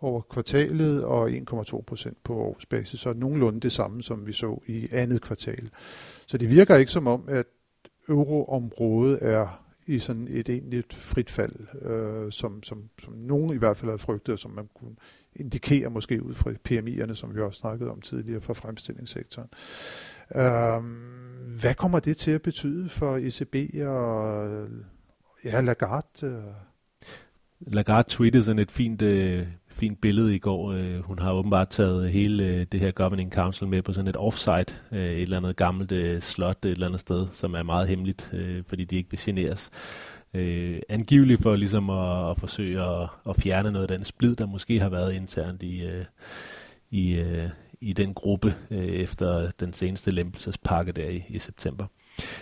over 0.00 0.20
kvartalet 0.20 1.04
og 1.04 1.30
1,2 1.30 1.82
procent 1.86 2.16
på 2.24 2.34
årsbasis, 2.34 3.00
så 3.00 3.12
nogenlunde 3.12 3.60
det 3.60 3.72
samme, 3.72 4.02
som 4.02 4.26
vi 4.26 4.32
så 4.32 4.62
i 4.66 4.88
andet 4.92 5.22
kvartal. 5.22 5.70
Så 6.26 6.38
det 6.38 6.50
virker 6.50 6.76
ikke 6.76 6.92
som 6.92 7.06
om, 7.06 7.24
at 7.28 7.46
euroområdet 8.08 9.18
er 9.22 9.66
i 9.86 9.98
sådan 9.98 10.28
et 10.30 10.48
egentligt 10.48 10.94
frit 10.94 11.30
fald, 11.30 11.82
øh, 11.82 12.32
som, 12.32 12.62
som, 12.62 12.82
som 13.02 13.12
nogen 13.12 13.54
i 13.54 13.56
hvert 13.56 13.76
fald 13.76 13.90
havde 13.90 13.98
frygtet, 13.98 14.32
og 14.32 14.38
som 14.38 14.50
man 14.50 14.68
kunne 14.74 14.96
indikere 15.36 15.90
måske 15.90 16.22
ud 16.22 16.34
fra 16.34 16.50
PMI'erne, 16.68 17.14
som 17.14 17.34
vi 17.34 17.40
også 17.40 17.60
snakkede 17.60 17.90
om 17.90 18.00
tidligere 18.00 18.40
fra 18.40 18.52
fremstillingssektoren. 18.52 19.48
Øh, 20.34 20.82
hvad 21.60 21.74
kommer 21.74 22.00
det 22.00 22.16
til 22.16 22.30
at 22.30 22.42
betyde 22.42 22.88
for 22.88 23.16
ECB 23.16 23.86
og 23.86 24.48
ja, 25.44 25.60
Lagarde? 25.60 26.26
Øh? 26.26 26.42
Lagarde 27.60 28.08
tweetede 28.10 28.44
sådan 28.44 28.58
et 28.58 28.70
fint, 28.70 29.02
øh, 29.02 29.46
fint 29.76 30.00
billede 30.00 30.34
i 30.34 30.38
går. 30.38 30.72
Øh, 30.72 31.00
hun 31.00 31.18
har 31.18 31.32
åbenbart 31.32 31.68
taget 31.68 32.10
hele 32.10 32.44
øh, 32.44 32.66
det 32.72 32.80
her 32.80 32.90
Governing 32.90 33.32
Council 33.32 33.68
med 33.68 33.82
på 33.82 33.92
sådan 33.92 34.08
et 34.08 34.16
offsite, 34.16 34.74
øh, 34.92 34.98
et 34.98 35.22
eller 35.22 35.36
andet 35.36 35.56
gammelt 35.56 35.92
øh, 35.92 36.20
slot 36.20 36.64
et 36.64 36.70
eller 36.70 36.86
andet 36.86 37.00
sted, 37.00 37.26
som 37.32 37.54
er 37.54 37.62
meget 37.62 37.88
hemmeligt, 37.88 38.30
øh, 38.32 38.62
fordi 38.66 38.84
de 38.84 38.96
ikke 38.96 39.10
vil 39.10 39.20
generes. 39.22 39.70
Øh, 40.34 40.80
angiveligt 40.88 41.42
for 41.42 41.56
ligesom 41.56 41.90
at, 41.90 42.30
at 42.30 42.38
forsøge 42.38 42.82
at, 42.82 43.08
at 43.28 43.36
fjerne 43.36 43.70
noget 43.70 43.90
af 43.90 43.96
den 43.98 44.04
splid, 44.04 44.36
der 44.36 44.46
måske 44.46 44.80
har 44.80 44.88
været 44.88 45.14
internt 45.14 45.62
i, 45.62 45.86
øh, 45.86 46.04
i, 46.90 47.14
øh, 47.14 47.48
i 47.80 47.92
den 47.92 48.14
gruppe 48.14 48.54
øh, 48.70 48.86
efter 48.86 49.50
den 49.50 49.72
seneste 49.72 50.10
lempelsespakke 50.10 50.92
der 50.92 51.08
i, 51.08 51.24
i 51.28 51.38
september. 51.38 51.86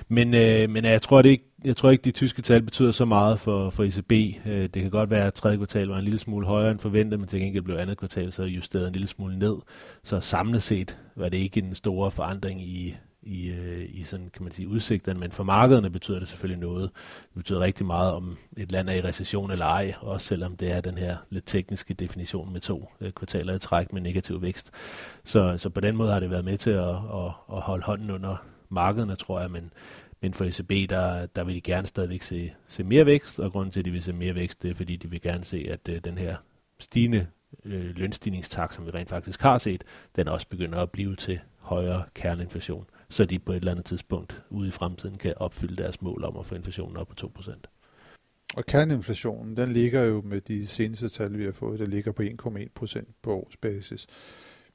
Men, 0.09 0.35
øh, 0.35 0.71
men 0.71 0.85
jeg 0.85 1.02
tror, 1.02 1.23
det 1.23 1.28
ikke, 1.28 1.45
jeg 1.64 1.76
tror 1.76 1.90
ikke, 1.90 2.02
de 2.02 2.11
tyske 2.11 2.43
tal 2.43 2.62
betyder 2.62 2.93
så 2.93 3.04
meget 3.04 3.38
for, 3.38 3.71
for 3.71 3.85
ECB. 3.85 4.12
Øh, 4.47 4.62
det 4.62 4.83
kan 4.83 4.90
godt 4.90 5.11
være, 5.11 5.26
at 5.26 5.35
tredje 5.35 5.57
kvartal 5.57 5.88
var 5.88 5.99
en 5.99 6.04
lille 6.04 6.19
smule 6.19 6.47
højere 6.47 6.71
end 6.71 6.78
forventet, 6.78 7.21
men 7.21 7.28
til 7.28 7.40
gengæld 7.40 7.64
blev 7.64 7.76
andet 7.76 7.99
kvartal 7.99 8.33
så 8.33 8.43
justeret 8.43 8.87
en 8.87 8.93
lille 8.93 9.09
smule 9.09 9.38
ned. 9.38 9.57
Så 10.04 10.21
samlet 10.21 10.62
set 10.62 10.99
var 11.16 11.28
det 11.28 11.38
ikke 11.38 11.61
en 11.61 11.75
stor 11.75 12.11
forandring 12.11 12.62
i, 12.62 12.97
i, 13.26 13.49
øh, 13.49 13.88
i 13.88 14.02
sådan, 14.02 14.28
kan 14.35 14.43
man 14.43 14.52
sige, 14.52 14.69
udsigterne, 14.69 15.21
men 15.21 15.33
for 15.33 15.45
markederne 15.45 15.90
betyder 15.90 16.19
det 16.19 16.28
selvfølgelig 16.28 16.61
noget. 16.61 16.90
Det 17.23 17.35
betyder 17.37 17.61
rigtig 17.61 17.87
meget, 17.87 18.12
om 18.12 18.37
et 18.57 18.73
land 18.73 18.88
er 18.88 18.95
i 18.95 19.02
recession 19.02 19.50
eller 19.50 19.66
ej, 19.66 19.95
også 20.00 20.26
selvom 20.26 20.57
det 20.57 20.73
er 20.73 20.81
den 20.81 20.99
her 20.99 21.16
lidt 21.31 21.47
tekniske 21.47 21.95
definition 21.95 22.52
med 22.52 22.61
to 22.61 22.93
øh, 23.00 23.12
kvartaler 23.12 23.54
i 23.54 23.59
træk 23.59 23.93
med 23.93 24.00
negativ 24.00 24.43
vækst. 24.43 24.71
Så, 25.25 25.59
så 25.59 25.69
på 25.69 25.81
den 25.81 25.97
måde 25.97 26.12
har 26.12 26.21
det 26.21 26.31
været 26.31 26.45
med 26.45 26.59
til 26.59 26.71
at, 26.71 26.88
at, 26.88 27.33
at 27.52 27.61
holde 27.61 27.85
hånden 27.85 28.11
under 28.11 28.37
markederne, 28.75 29.16
tror 29.16 29.40
jeg, 29.40 29.50
men, 29.50 29.73
men 30.21 30.35
for 30.35 30.45
ECB, 30.45 30.90
der, 30.90 31.26
der 31.26 31.45
vil 31.45 31.54
de 31.54 31.61
gerne 31.61 31.87
stadigvæk 31.87 32.23
se, 32.23 32.52
se 32.66 32.85
mere 32.85 33.07
vækst, 33.07 33.38
og 33.38 33.52
grunden 33.52 33.73
til, 33.73 33.81
at 33.81 33.85
de 33.85 33.90
vil 33.90 34.02
se 34.02 34.12
mere 34.12 34.35
vækst, 34.35 34.62
det 34.62 34.71
er, 34.71 34.75
fordi 34.75 34.97
de 34.97 35.11
vil 35.11 35.21
gerne 35.21 35.45
se, 35.45 35.66
at 35.71 35.88
øh, 35.88 36.00
den 36.04 36.19
her 36.19 36.37
stigende 36.78 37.26
øh, 37.64 37.97
lønstigningstakt, 37.97 38.75
som 38.75 38.87
vi 38.87 38.90
rent 38.90 39.09
faktisk 39.09 39.43
har 39.43 39.59
set, 39.59 39.85
den 40.16 40.28
også 40.28 40.49
begynder 40.49 40.78
at 40.78 40.90
blive 40.90 41.16
til 41.16 41.40
højere 41.59 42.02
kerneinflation 42.14 42.87
så 43.14 43.25
de 43.25 43.38
på 43.38 43.52
et 43.52 43.57
eller 43.57 43.71
andet 43.71 43.85
tidspunkt 43.85 44.43
ude 44.50 44.69
i 44.69 44.71
fremtiden 44.71 45.19
kan 45.19 45.35
opfylde 45.37 45.83
deres 45.83 46.02
mål 46.02 46.25
om 46.25 46.37
at 46.37 46.47
få 46.47 46.54
inflationen 46.54 46.97
op 46.97 47.09
på 47.09 47.31
2%. 47.38 47.61
Og 48.57 48.66
kerneinflationen, 48.66 49.57
den 49.57 49.73
ligger 49.73 50.02
jo 50.02 50.23
med 50.25 50.40
de 50.40 50.66
seneste 50.66 51.09
tal, 51.09 51.38
vi 51.38 51.45
har 51.45 51.52
fået, 51.52 51.78
der 51.81 51.87
ligger 51.87 52.12
på 52.12 52.23
1,1% 52.23 53.04
på 53.23 53.35
årsbasis. 53.35 54.07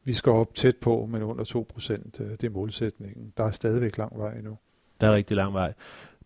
Vi 0.03 0.13
skal 0.13 0.31
op 0.31 0.55
tæt 0.55 0.75
på, 0.77 1.07
men 1.11 1.23
under 1.23 1.43
2%, 1.43 2.21
øh, 2.23 2.31
det 2.31 2.43
er 2.43 2.49
målsætningen. 2.49 3.33
Der 3.37 3.43
er 3.43 3.51
stadigvæk 3.51 3.97
lang 3.97 4.17
vej 4.17 4.37
endnu. 4.37 4.57
Der 5.01 5.07
er 5.07 5.15
rigtig 5.15 5.37
lang 5.37 5.53
vej. 5.53 5.73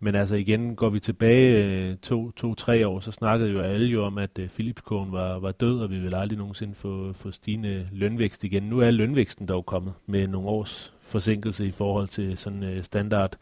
Men 0.04 0.16
altså 0.16 0.36
igen, 0.36 0.76
går 0.76 0.90
vi 0.90 1.00
tilbage 1.00 1.66
øh, 1.66 1.98
to, 1.98 2.32
to, 2.32 2.56
tre 2.56 2.88
år, 2.88 3.00
så 3.00 3.12
snakkede 3.12 3.52
jo 3.52 3.60
alle 3.60 3.88
jo 3.88 4.06
om, 4.06 4.18
at 4.18 4.40
uh, 4.40 5.14
var, 5.14 5.40
var 5.40 5.52
død, 5.52 5.80
og 5.80 5.90
vi 5.90 6.00
vil 6.00 6.16
aldrig 6.16 6.38
nogensinde 6.38 6.76
få, 6.76 7.14
få 7.14 7.32
stigende 7.32 7.90
lønvækst 7.92 8.44
igen. 8.44 8.64
Nu 8.64 8.80
er 8.80 8.92
lønvæksten 8.92 9.48
dog 9.48 9.66
kommet 9.66 9.94
med 10.06 10.28
nogle 10.28 10.50
års 10.50 10.94
forsinkelse 11.02 11.66
i 11.66 11.72
forhold 11.72 12.08
til 12.08 12.38
sådan 12.38 12.64
øh, 12.64 12.84
standard 12.84 13.36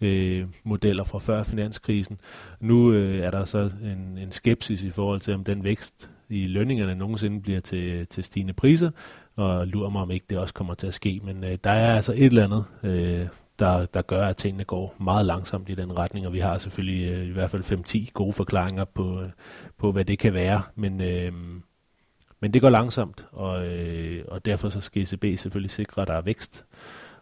uh, 0.00 0.08
modeller 0.64 1.04
fra 1.04 1.18
før 1.18 1.42
finanskrisen. 1.42 2.18
Nu 2.60 2.92
øh, 2.92 3.18
er 3.18 3.30
der 3.30 3.44
så 3.44 3.70
en, 3.82 4.18
en 4.18 4.32
skepsis 4.32 4.82
i 4.82 4.90
forhold 4.90 5.20
til, 5.20 5.34
om 5.34 5.44
den 5.44 5.64
vækst 5.64 6.10
i 6.28 6.46
lønningerne 6.46 6.94
nogensinde 6.94 7.40
bliver 7.40 7.60
til, 7.60 8.06
til 8.06 8.24
stigende 8.24 8.52
priser, 8.52 8.90
og 9.36 9.66
lurer 9.66 9.90
mig, 9.90 10.02
om 10.02 10.10
ikke 10.10 10.26
det 10.30 10.38
også 10.38 10.54
kommer 10.54 10.74
til 10.74 10.86
at 10.86 10.94
ske. 10.94 11.20
Men 11.24 11.44
øh, 11.44 11.58
der 11.64 11.70
er 11.70 11.96
altså 11.96 12.12
et 12.12 12.24
eller 12.24 12.44
andet 12.44 12.64
øh, 12.82 13.26
der, 13.58 13.86
der 13.86 14.02
gør, 14.02 14.26
at 14.26 14.36
tingene 14.36 14.64
går 14.64 14.94
meget 15.00 15.26
langsomt 15.26 15.68
i 15.68 15.74
den 15.74 15.98
retning, 15.98 16.26
og 16.26 16.32
vi 16.32 16.38
har 16.38 16.58
selvfølgelig 16.58 17.12
øh, 17.12 17.26
i 17.26 17.30
hvert 17.30 17.50
fald 17.50 18.06
5-10 18.08 18.10
gode 18.12 18.32
forklaringer 18.32 18.84
på, 18.84 19.20
øh, 19.20 19.28
på, 19.78 19.92
hvad 19.92 20.04
det 20.04 20.18
kan 20.18 20.34
være, 20.34 20.62
men, 20.74 21.00
øh, 21.00 21.32
men 22.40 22.54
det 22.54 22.60
går 22.60 22.70
langsomt, 22.70 23.26
og, 23.32 23.66
øh, 23.66 24.24
og 24.28 24.44
derfor 24.44 24.68
så 24.68 24.80
skal 24.80 25.02
ECB 25.02 25.38
selvfølgelig 25.38 25.70
sikre, 25.70 26.02
at 26.02 26.08
der 26.08 26.14
er 26.14 26.20
vækst, 26.20 26.64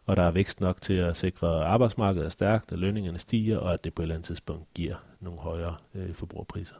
og 0.06 0.16
der 0.16 0.22
er 0.22 0.30
vækst 0.30 0.60
nok 0.60 0.82
til 0.82 0.94
at 0.94 1.16
sikre, 1.16 1.56
at 1.56 1.62
arbejdsmarkedet 1.62 2.26
er 2.26 2.30
stærkt, 2.30 2.72
at 2.72 2.78
lønningerne 2.78 3.18
stiger, 3.18 3.58
og 3.58 3.72
at 3.72 3.84
det 3.84 3.94
på 3.94 4.02
et 4.02 4.04
eller 4.04 4.14
andet 4.14 4.26
tidspunkt 4.26 4.74
giver 4.74 4.94
nogle 5.20 5.38
højere 5.38 5.76
øh, 5.94 6.14
forbrugerpriser. 6.14 6.74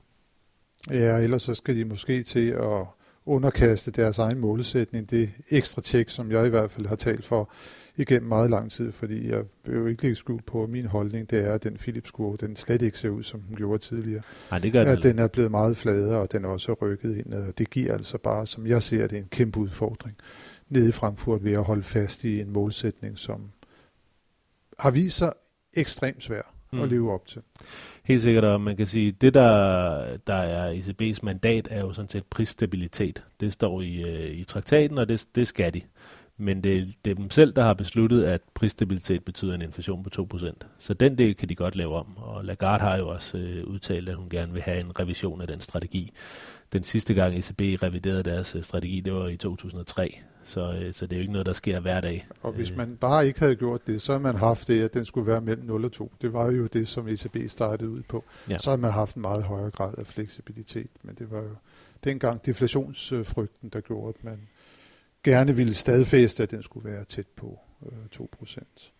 Ja, 0.90 1.16
ellers 1.16 1.42
så 1.42 1.54
skal 1.54 1.76
de 1.76 1.84
måske 1.84 2.22
til 2.22 2.48
at 2.48 2.86
underkaste 3.26 3.90
deres 3.90 4.18
egen 4.18 4.38
målsætning, 4.38 5.10
det 5.10 5.30
ekstra 5.50 5.82
tjek, 5.82 6.08
som 6.08 6.32
jeg 6.32 6.46
i 6.46 6.48
hvert 6.48 6.70
fald 6.70 6.86
har 6.86 6.96
talt 6.96 7.24
for 7.24 7.50
igennem 7.96 8.28
meget 8.28 8.50
lang 8.50 8.70
tid, 8.70 8.92
fordi 8.92 9.28
jeg 9.28 9.44
vil 9.64 9.76
jo 9.76 9.86
ikke 9.86 10.02
lægge 10.02 10.16
skjul 10.16 10.42
på, 10.42 10.62
at 10.62 10.70
min 10.70 10.86
holdning 10.86 11.30
det 11.30 11.38
er, 11.38 11.52
at 11.52 11.62
den 11.62 11.76
Philips 11.76 12.10
kurve, 12.10 12.36
den 12.36 12.56
slet 12.56 12.82
ikke 12.82 12.98
ser 12.98 13.08
ud, 13.08 13.22
som 13.22 13.40
den 13.40 13.56
gjorde 13.56 13.78
tidligere. 13.78 14.22
Nej, 14.50 14.58
det 14.58 14.72
gør 14.72 14.84
den. 14.84 14.98
At 14.98 15.02
den 15.02 15.18
er 15.18 15.28
blevet 15.28 15.50
meget 15.50 15.76
fladere, 15.76 16.18
og 16.18 16.32
den 16.32 16.44
er 16.44 16.48
også 16.48 16.72
rykket 16.72 17.16
ind, 17.16 17.34
og 17.34 17.58
det 17.58 17.70
giver 17.70 17.92
altså 17.92 18.18
bare, 18.18 18.46
som 18.46 18.66
jeg 18.66 18.82
ser 18.82 19.06
det, 19.06 19.18
en 19.18 19.28
kæmpe 19.30 19.60
udfordring 19.60 20.16
nede 20.68 20.88
i 20.88 20.92
Frankfurt 20.92 21.44
ved 21.44 21.52
at 21.52 21.64
holde 21.64 21.82
fast 21.82 22.24
i 22.24 22.40
en 22.40 22.50
målsætning, 22.50 23.18
som 23.18 23.50
har 24.78 24.90
vist 24.90 25.16
sig 25.16 25.32
ekstremt 25.74 26.22
svær 26.22 26.59
mm. 26.72 26.82
at 26.82 26.88
leve 26.88 27.12
op 27.12 27.26
til. 27.26 27.42
Helt 28.04 28.22
sikkert, 28.22 28.44
og 28.44 28.60
man 28.60 28.76
kan 28.76 28.86
sige, 28.86 29.12
det 29.12 29.34
der, 29.34 30.16
der 30.26 30.34
er 30.34 30.74
ECB's 30.74 31.18
mandat, 31.22 31.68
er 31.70 31.80
jo 31.80 31.92
sådan 31.92 32.10
set 32.10 32.24
prisstabilitet. 32.24 33.24
Det 33.40 33.52
står 33.52 33.80
i, 33.82 34.02
øh, 34.02 34.30
i 34.30 34.44
traktaten, 34.44 34.98
og 34.98 35.08
det, 35.08 35.26
det 35.34 35.48
skal 35.48 35.74
de. 35.74 35.80
Men 36.42 36.64
det, 36.64 36.96
det 37.04 37.10
er 37.10 37.14
dem 37.14 37.30
selv, 37.30 37.52
der 37.52 37.62
har 37.62 37.74
besluttet, 37.74 38.24
at 38.24 38.40
prisstabilitet 38.54 39.24
betyder 39.24 39.54
en 39.54 39.62
inflation 39.62 40.02
på 40.02 40.26
2%. 40.34 40.52
Så 40.78 40.94
den 40.94 41.18
del 41.18 41.34
kan 41.34 41.48
de 41.48 41.54
godt 41.54 41.76
lave 41.76 41.94
om. 41.94 42.16
Og 42.16 42.44
Lagarde 42.44 42.84
har 42.84 42.96
jo 42.96 43.08
også 43.08 43.38
øh, 43.38 43.64
udtalt, 43.64 44.08
at 44.08 44.14
hun 44.14 44.28
gerne 44.28 44.52
vil 44.52 44.62
have 44.62 44.80
en 44.80 45.00
revision 45.00 45.40
af 45.40 45.46
den 45.46 45.60
strategi. 45.60 46.12
Den 46.72 46.82
sidste 46.82 47.14
gang 47.14 47.38
ECB 47.38 47.82
reviderede 47.82 48.22
deres 48.22 48.54
øh, 48.54 48.62
strategi, 48.62 49.00
det 49.00 49.12
var 49.12 49.28
i 49.28 49.36
2003. 49.36 50.20
Så, 50.44 50.72
øh, 50.72 50.94
så 50.94 51.06
det 51.06 51.12
er 51.12 51.16
jo 51.16 51.20
ikke 51.20 51.32
noget, 51.32 51.46
der 51.46 51.52
sker 51.52 51.80
hver 51.80 52.00
dag. 52.00 52.26
Og 52.42 52.52
hvis 52.52 52.76
man 52.76 52.96
bare 52.96 53.26
ikke 53.26 53.40
havde 53.40 53.56
gjort 53.56 53.86
det, 53.86 54.02
så 54.02 54.12
havde 54.12 54.22
man 54.22 54.34
haft 54.34 54.68
det, 54.68 54.82
at 54.82 54.94
den 54.94 55.04
skulle 55.04 55.26
være 55.26 55.40
mellem 55.40 55.64
0 55.64 55.84
og 55.84 55.92
2. 55.92 56.12
Det 56.22 56.32
var 56.32 56.50
jo 56.50 56.66
det, 56.66 56.88
som 56.88 57.08
ECB 57.08 57.36
startede 57.48 57.90
ud 57.90 58.02
på. 58.02 58.24
Ja. 58.50 58.58
Så 58.58 58.70
havde 58.70 58.80
man 58.80 58.92
haft 58.92 59.16
en 59.16 59.22
meget 59.22 59.42
højere 59.42 59.70
grad 59.70 59.94
af 59.98 60.06
fleksibilitet. 60.06 60.90
Men 61.02 61.14
det 61.14 61.30
var 61.30 61.42
jo 61.42 61.54
dengang 62.04 62.46
deflationsfrygten, 62.46 63.68
der 63.68 63.80
gjorde, 63.80 64.08
at 64.18 64.24
man 64.24 64.48
gerne 65.24 65.56
ville 65.56 65.74
stadfæste, 65.74 66.42
at 66.42 66.50
den 66.50 66.62
skulle 66.62 66.90
være 66.90 67.04
tæt 67.04 67.26
på 67.36 67.58
øh, 67.86 68.26
2%. 68.44 68.90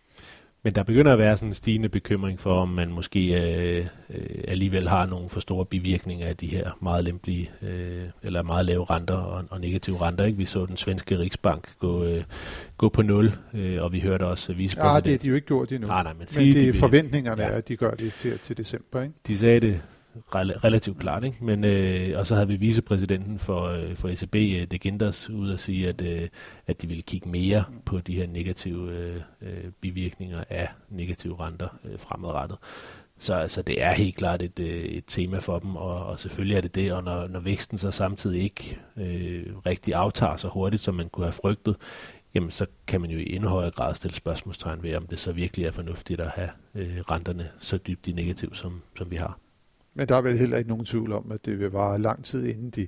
Men 0.63 0.75
der 0.75 0.83
begynder 0.83 1.13
at 1.13 1.19
være 1.19 1.37
sådan 1.37 1.49
en 1.49 1.53
stigende 1.53 1.89
bekymring 1.89 2.39
for, 2.39 2.61
om 2.61 2.69
man 2.69 2.89
måske 2.89 3.41
øh, 3.41 3.85
øh, 4.09 4.43
alligevel 4.47 4.89
har 4.89 5.05
nogle 5.05 5.29
for 5.29 5.39
store 5.39 5.65
bivirkninger 5.65 6.27
af 6.27 6.37
de 6.37 6.47
her 6.47 6.77
meget 6.81 7.03
lempelige, 7.03 7.51
øh, 7.61 8.03
eller 8.23 8.43
meget 8.43 8.65
lave 8.65 8.85
renter 8.89 9.13
og, 9.13 9.43
og 9.49 9.61
negative 9.61 10.01
renter. 10.01 10.25
Ikke? 10.25 10.37
Vi 10.37 10.45
så 10.45 10.65
den 10.65 10.77
svenske 10.77 11.19
Riksbank 11.19 11.67
gå, 11.79 12.03
øh, 12.03 12.23
gå 12.77 12.89
på 12.89 13.01
nul, 13.01 13.33
øh, 13.53 13.83
og 13.83 13.93
vi 13.93 13.99
hørte 13.99 14.23
også 14.23 14.53
vicepræsident... 14.53 15.05
Ja, 15.05 15.09
det 15.09 15.13
er 15.13 15.17
de 15.17 15.27
jo 15.27 15.35
ikke 15.35 15.47
gjort 15.47 15.71
endnu. 15.71 15.87
Nej, 15.87 16.03
nej, 16.03 16.13
men, 16.13 16.27
men 16.35 16.45
det 16.45 16.67
er 16.67 16.71
de 16.71 16.77
forventningerne, 16.77 17.43
ja. 17.43 17.57
at 17.57 17.67
de 17.67 17.75
gør 17.75 17.91
det 17.91 18.13
til, 18.13 18.39
til 18.39 18.57
december. 18.57 19.01
Ikke? 19.01 19.13
De 19.27 19.37
sagde 19.37 19.59
det 19.59 19.81
relativt 20.35 20.99
klart. 20.99 21.23
Ikke? 21.23 21.45
Men, 21.45 21.63
øh, 21.63 22.19
og 22.19 22.27
så 22.27 22.35
havde 22.35 22.47
vi 22.47 22.55
vicepræsidenten 22.55 23.39
for, 23.39 23.63
øh, 23.63 23.95
for 23.95 24.09
ECB, 24.09 24.35
øh, 24.35 24.67
De 24.67 24.79
Ginders, 24.79 25.29
ud 25.29 25.51
at 25.51 25.59
sige, 25.59 25.89
at, 25.89 26.01
øh, 26.01 26.27
at 26.67 26.81
de 26.81 26.87
ville 26.87 27.03
kigge 27.03 27.29
mere 27.29 27.63
på 27.85 27.99
de 27.99 28.15
her 28.15 28.27
negative 28.27 28.91
øh, 28.91 29.21
øh, 29.41 29.71
bivirkninger 29.81 30.43
af 30.49 30.69
negative 30.89 31.39
renter 31.39 31.67
øh, 31.85 31.99
fremadrettet. 31.99 32.57
Så 33.21 33.33
altså, 33.33 33.61
det 33.61 33.83
er 33.83 33.91
helt 33.91 34.15
klart 34.15 34.41
et, 34.41 34.59
øh, 34.59 34.83
et 34.83 35.03
tema 35.07 35.39
for 35.39 35.59
dem, 35.59 35.75
og, 35.75 36.05
og 36.05 36.19
selvfølgelig 36.19 36.57
er 36.57 36.61
det 36.61 36.75
det, 36.75 36.93
og 36.93 37.03
når, 37.03 37.27
når 37.27 37.39
væksten 37.39 37.77
så 37.77 37.91
samtidig 37.91 38.41
ikke 38.43 38.79
øh, 38.97 39.45
rigtig 39.65 39.93
aftager 39.93 40.35
så 40.35 40.47
hurtigt, 40.47 40.83
som 40.83 40.95
man 40.95 41.09
kunne 41.09 41.25
have 41.25 41.33
frygtet, 41.33 41.75
jamen 42.33 42.51
så 42.51 42.65
kan 42.87 43.01
man 43.01 43.09
jo 43.09 43.17
i 43.17 43.35
endnu 43.35 43.49
højere 43.49 43.71
grad 43.71 43.95
stille 43.95 44.15
spørgsmålstegn 44.15 44.83
ved, 44.83 44.95
om 44.95 45.07
det 45.07 45.19
så 45.19 45.31
virkelig 45.31 45.65
er 45.65 45.71
fornuftigt 45.71 46.21
at 46.21 46.29
have 46.29 46.49
øh, 46.75 46.99
renterne 46.99 47.49
så 47.59 47.77
dybt 47.77 48.07
i 48.07 48.11
negativ, 48.11 48.53
som, 48.53 48.81
som 48.97 49.11
vi 49.11 49.15
har. 49.15 49.39
Men 49.93 50.07
der 50.07 50.15
er 50.15 50.21
vel 50.21 50.37
heller 50.37 50.57
ikke 50.57 50.69
nogen 50.69 50.85
tvivl 50.85 51.11
om, 51.11 51.31
at 51.31 51.45
det 51.45 51.59
vil 51.59 51.71
vare 51.71 51.99
lang 51.99 52.25
tid, 52.25 52.45
inden 52.45 52.69
de 52.69 52.87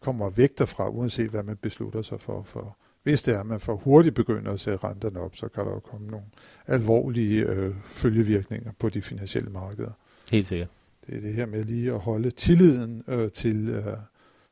kommer 0.00 0.30
væk 0.30 0.58
derfra, 0.58 0.88
uanset 0.88 1.30
hvad 1.30 1.42
man 1.42 1.56
beslutter 1.56 2.02
sig 2.02 2.20
for. 2.20 2.42
for 2.42 2.76
hvis 3.02 3.22
det 3.22 3.34
er, 3.34 3.40
at 3.40 3.46
man 3.46 3.60
for 3.60 3.76
hurtigt 3.76 4.14
begynder 4.14 4.52
at 4.52 4.60
sætte 4.60 4.84
renterne 4.84 5.20
op, 5.20 5.36
så 5.36 5.48
kan 5.48 5.64
der 5.64 5.70
jo 5.70 5.78
komme 5.78 6.06
nogle 6.06 6.26
alvorlige 6.66 7.42
øh, 7.42 7.74
følgevirkninger 7.84 8.72
på 8.78 8.88
de 8.88 9.02
finansielle 9.02 9.50
markeder. 9.50 9.90
Helt 10.30 10.46
sikkert. 10.46 10.68
Det 11.06 11.16
er 11.16 11.20
det 11.20 11.34
her 11.34 11.46
med 11.46 11.64
lige 11.64 11.92
at 11.92 11.98
holde 11.98 12.30
tilliden 12.30 13.04
øh, 13.08 13.30
til, 13.30 13.68
øh, 13.68 13.96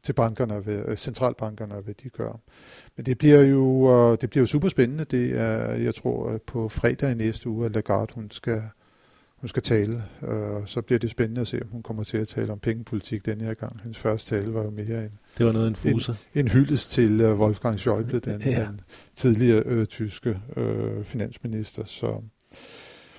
til 0.02 0.12
bankerne, 0.12 0.66
ved, 0.66 0.84
øh, 0.86 0.96
centralbankerne 0.96 1.74
hvad 1.74 1.94
de 1.94 2.08
gør. 2.08 2.40
Men 2.96 3.06
det 3.06 3.18
bliver 3.18 3.42
jo, 3.42 3.90
øh, 3.92 4.18
det 4.20 4.30
bliver 4.30 4.42
jo 4.42 4.46
super 4.46 4.68
spændende. 4.68 5.04
Det 5.04 5.38
er, 5.38 5.74
jeg 5.74 5.94
tror, 5.94 6.38
på 6.46 6.68
fredag 6.68 7.12
i 7.12 7.14
næste 7.14 7.48
uge, 7.48 7.66
at 7.66 7.72
Lagarde 7.72 8.14
hun 8.14 8.30
skal 8.30 8.62
hun 9.40 9.48
skal 9.48 9.62
tale, 9.62 10.02
og 10.20 10.62
så 10.66 10.82
bliver 10.82 10.98
det 10.98 11.10
spændende 11.10 11.40
at 11.40 11.46
se, 11.46 11.62
om 11.62 11.68
hun 11.68 11.82
kommer 11.82 12.02
til 12.02 12.16
at 12.16 12.28
tale 12.28 12.52
om 12.52 12.58
pengepolitik 12.58 13.26
denne 13.26 13.44
her 13.44 13.54
gang. 13.54 13.80
Hendes 13.82 13.98
første 13.98 14.36
tale 14.36 14.54
var 14.54 14.62
jo 14.62 14.70
mere 14.70 15.04
en, 15.04 15.18
det 15.38 15.46
var 15.46 15.52
noget 15.52 15.68
en, 15.68 15.74
fuse. 15.74 16.16
en, 16.34 16.40
en 16.40 16.48
hyldest 16.48 16.90
til 16.90 17.24
uh, 17.24 17.40
Wolfgang 17.40 17.76
Schäuble, 17.76 18.18
den, 18.18 18.42
ja. 18.42 18.66
den 18.66 18.80
tidligere 19.16 19.62
øh, 19.66 19.86
tyske 19.86 20.40
øh, 20.56 21.04
finansminister. 21.04 21.84
Så. 21.84 22.22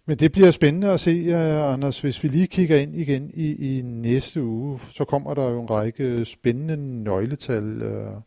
Men 0.07 0.17
det 0.17 0.31
bliver 0.31 0.51
spændende 0.51 0.91
at 0.91 0.99
se, 0.99 1.27
uh, 1.27 1.73
Anders, 1.73 2.01
hvis 2.01 2.23
vi 2.23 2.27
lige 2.27 2.47
kigger 2.47 2.77
ind 2.77 2.95
igen 2.95 3.31
i, 3.33 3.77
i 3.77 3.81
næste 3.81 4.43
uge, 4.43 4.79
så 4.91 5.05
kommer 5.05 5.33
der 5.33 5.49
jo 5.49 5.61
en 5.61 5.69
række 5.69 6.25
spændende 6.25 7.03
nøgletal. 7.03 7.83
Uh, 7.83 8.21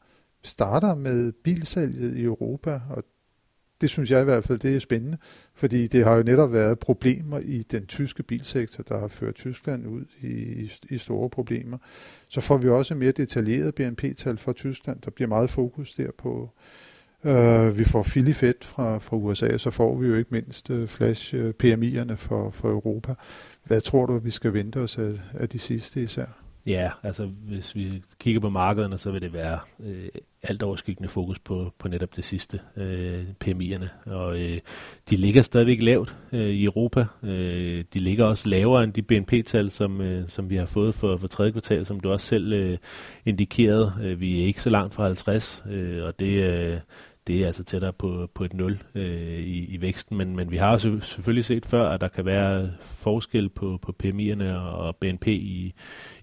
starter 0.44 0.94
med 0.94 1.32
bilsalget 1.44 2.16
i 2.16 2.22
Europa, 2.22 2.80
og 2.90 3.02
det 3.80 3.90
synes 3.90 4.10
jeg 4.10 4.20
i 4.20 4.24
hvert 4.24 4.44
fald, 4.44 4.58
det 4.58 4.76
er 4.76 4.80
spændende, 4.80 5.18
fordi 5.54 5.86
det 5.86 6.04
har 6.04 6.16
jo 6.16 6.22
netop 6.22 6.52
været 6.52 6.78
problemer 6.78 7.38
i 7.38 7.62
den 7.62 7.86
tyske 7.86 8.22
bilsektor, 8.22 8.82
der 8.82 9.00
har 9.00 9.08
ført 9.08 9.34
Tyskland 9.34 9.86
ud 9.86 10.04
i, 10.22 10.70
i 10.90 10.98
store 10.98 11.30
problemer. 11.30 11.78
Så 12.28 12.40
får 12.40 12.56
vi 12.56 12.68
også 12.68 12.94
mere 12.94 13.12
detaljeret 13.12 13.74
BNP-tal 13.74 14.38
for 14.38 14.52
Tyskland. 14.52 15.00
Der 15.00 15.10
bliver 15.10 15.28
meget 15.28 15.50
fokus 15.50 15.94
der 15.94 16.10
på 16.18 16.50
øh, 17.24 17.78
vi 17.78 17.84
får 17.84 18.02
Filifet 18.02 18.64
fra, 18.64 18.98
fra 18.98 19.16
USA, 19.16 19.58
så 19.58 19.70
får 19.70 19.98
vi 19.98 20.06
jo 20.06 20.14
ikke 20.14 20.30
mindst 20.30 20.70
øh, 20.70 20.88
flash 20.88 21.34
øh, 21.34 21.54
PMI'erne 21.62 22.14
for, 22.14 22.50
for 22.50 22.68
Europa. 22.68 23.14
Hvad 23.64 23.80
tror 23.80 24.06
du, 24.06 24.18
vi 24.18 24.30
skal 24.30 24.52
vente 24.52 24.76
os 24.76 24.98
af, 24.98 25.20
af 25.34 25.48
de 25.48 25.58
sidste 25.58 26.02
især? 26.02 26.43
Ja, 26.66 26.90
altså 27.02 27.26
hvis 27.26 27.74
vi 27.74 28.02
kigger 28.18 28.40
på 28.40 28.48
markederne, 28.48 28.98
så 28.98 29.10
vil 29.10 29.22
det 29.22 29.32
være 29.32 29.58
øh, 29.80 30.08
alt 30.42 30.62
overskyggende 30.62 31.08
fokus 31.08 31.38
på, 31.38 31.72
på 31.78 31.88
netop 31.88 32.16
det 32.16 32.24
sidste, 32.24 32.60
øh, 32.76 33.24
PMI'erne. 33.44 34.10
Og 34.10 34.40
øh, 34.40 34.60
de 35.10 35.16
ligger 35.16 35.42
stadigvæk 35.42 35.82
lavt 35.82 36.16
øh, 36.32 36.40
i 36.40 36.64
Europa. 36.64 37.06
Øh, 37.22 37.84
de 37.94 37.98
ligger 37.98 38.24
også 38.24 38.48
lavere 38.48 38.84
end 38.84 38.92
de 38.92 39.02
BNP-tal, 39.02 39.70
som, 39.70 40.00
øh, 40.00 40.28
som 40.28 40.50
vi 40.50 40.56
har 40.56 40.66
fået 40.66 40.94
for, 40.94 41.16
for 41.16 41.26
tredje 41.26 41.52
kvartal, 41.52 41.86
som 41.86 42.00
du 42.00 42.12
også 42.12 42.26
selv 42.26 42.52
øh, 42.52 42.78
indikerede. 43.24 43.92
Øh, 44.02 44.20
vi 44.20 44.42
er 44.42 44.46
ikke 44.46 44.62
så 44.62 44.70
langt 44.70 44.94
fra 44.94 45.04
50, 45.04 45.64
øh, 45.70 46.04
og 46.04 46.18
det, 46.18 46.42
øh, 46.42 46.78
det 47.26 47.42
er 47.42 47.46
altså 47.46 47.64
tættere 47.64 47.92
på, 47.92 48.30
på 48.34 48.44
et 48.44 48.54
nul 48.54 48.82
øh, 48.94 49.38
i, 49.38 49.74
i 49.74 49.80
væksten, 49.80 50.16
men, 50.16 50.36
men 50.36 50.50
vi 50.50 50.56
har 50.56 50.78
selvfølgelig 50.78 51.44
set 51.44 51.66
før, 51.66 51.88
at 51.88 52.00
der 52.00 52.08
kan 52.08 52.24
være 52.24 52.70
forskel 52.80 53.48
på, 53.48 53.78
på 53.82 53.94
PMI'erne 54.04 54.52
og 54.54 54.96
BNP 54.96 55.26
i, 55.26 55.74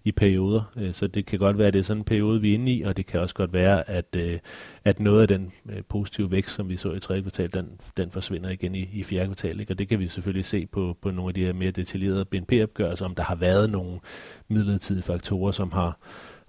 i 0.04 0.12
perioder, 0.12 0.72
øh, 0.76 0.94
så 0.94 1.08
det 1.08 1.26
kan 1.26 1.40
godt 1.40 1.58
være, 1.58 1.68
at 1.68 1.74
det 1.74 1.80
er 1.80 1.84
sådan 1.84 2.02
en 2.02 2.06
periode, 2.06 2.42
vi 2.42 2.50
er 2.50 2.54
inde 2.54 2.72
i, 2.72 2.82
og 2.82 2.98
det 2.98 3.06
kan 3.06 3.20
også 3.20 3.36
godt 3.36 3.54
være, 3.54 3.90
at, 3.90 4.16
øh, 4.18 4.40
at 4.84 5.00
noget 5.00 5.22
af 5.22 5.28
den 5.28 5.52
øh, 5.70 5.84
positive 5.90 6.32
vækst, 6.32 6.56
som 6.56 6.70
vi 6.70 6.78
så 6.78 6.94
i 6.94 7.00
tredje 7.00 7.22
kvartal, 7.22 7.54
den, 7.54 7.70
den 7.98 8.12
forsvinder 8.12 8.50
igen 8.50 8.76
i, 8.76 8.90
i 8.94 9.04
fjerde 9.04 9.28
kvartal, 9.28 9.60
ikke? 9.60 9.74
og 9.74 9.80
det 9.80 9.88
kan 9.88 10.00
vi 10.00 10.08
selvfølgelig 10.08 10.46
se 10.46 10.66
på, 10.66 10.98
på 11.02 11.12
nogle 11.12 11.30
af 11.30 11.34
de 11.34 11.46
her 11.46 11.54
mere 11.54 11.72
detaljerede 11.72 12.26
BNP-opgørelser, 12.26 13.06
om 13.06 13.16
der 13.16 13.24
har 13.24 13.36
været 13.36 13.70
nogle 13.70 14.00
midlertidige 14.48 15.04
faktorer, 15.04 15.52
som 15.52 15.72
har 15.72 15.98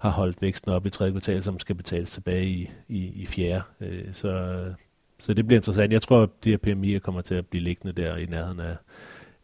har 0.03 0.09
holdt 0.09 0.41
væksten 0.41 0.71
op 0.71 0.85
i 0.85 0.89
tredje 0.89 1.11
kvartal, 1.11 1.43
som 1.43 1.59
skal 1.59 1.75
betales 1.75 2.11
tilbage 2.11 2.45
i, 2.45 2.69
i, 2.87 3.21
i 3.21 3.25
fjerde. 3.25 3.63
Øh, 3.81 4.13
så, 4.13 4.63
så 5.19 5.33
det 5.33 5.47
bliver 5.47 5.59
interessant. 5.59 5.93
Jeg 5.93 6.01
tror, 6.01 6.21
at 6.21 6.29
de 6.43 6.49
her 6.49 6.57
PMI'er 6.67 6.99
kommer 6.99 7.21
til 7.21 7.35
at 7.35 7.47
blive 7.47 7.63
liggende 7.63 8.01
der 8.01 8.15
i 8.15 8.25
nærheden 8.25 8.59
af, 8.59 8.75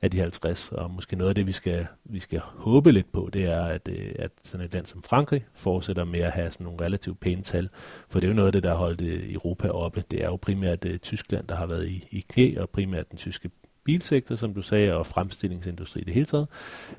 af 0.02 0.12
de 0.12 0.20
50, 0.20 0.72
og 0.72 0.92
måske 0.92 1.16
noget 1.16 1.30
af 1.30 1.36
det, 1.36 1.48
vi 1.48 1.52
skal, 1.52 1.88
vi 2.06 2.20
skal 2.20 2.40
håbe 2.40 2.92
lidt 2.92 3.12
på, 3.12 3.30
det 3.34 3.46
er, 3.46 3.64
at, 3.64 3.88
øh, 3.92 4.12
at 4.20 4.32
sådan 4.44 4.66
et 4.66 4.74
land 4.74 4.86
som 4.86 5.04
Frankrig 5.04 5.46
fortsætter 5.54 6.04
med 6.04 6.20
at 6.20 6.32
have 6.32 6.52
sådan 6.52 6.64
nogle 6.64 6.86
relativt 6.86 7.20
pæne 7.20 7.42
tal, 7.42 7.70
for 8.10 8.20
det 8.20 8.28
er 8.28 8.32
jo 8.32 8.36
noget 8.36 8.48
af 8.48 8.54
det, 8.54 8.64
der 8.64 8.70
har 8.70 8.78
holdt 8.78 9.02
øh, 9.02 9.34
Europa 9.34 9.70
oppe. 9.70 10.04
Det 10.12 10.24
er 10.24 10.28
jo 10.28 10.36
primært 10.36 10.86
øh, 10.86 11.00
Tyskland, 11.00 11.48
der 11.48 11.56
har 11.56 11.66
været 11.66 11.88
i, 11.88 12.08
i 12.12 12.26
knæ, 12.30 12.56
og 12.58 12.70
primært 12.70 13.10
den 13.10 13.18
tyske 13.18 13.50
bilsektor, 13.90 14.36
som 14.36 14.54
du 14.54 14.62
sagde, 14.62 14.94
og 14.94 15.08
fremstillingsindustri 15.08 16.02
i 16.02 16.04
det 16.04 16.14
hele 16.14 16.26
taget, 16.26 16.48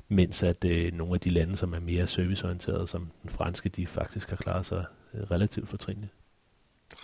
mens 0.09 0.43
at 0.43 0.65
øh, 0.65 0.93
nogle 0.93 1.13
af 1.13 1.19
de 1.19 1.29
lande, 1.29 1.57
som 1.57 1.73
er 1.73 1.79
mere 1.79 2.07
serviceorienterede, 2.07 2.87
som 2.87 3.11
den 3.21 3.29
franske, 3.29 3.69
de 3.69 3.87
faktisk 3.87 4.29
har 4.29 4.35
klaret 4.35 4.65
sig 4.65 4.85
øh, 5.13 5.21
relativt 5.31 5.69
fortrinligt 5.69 6.11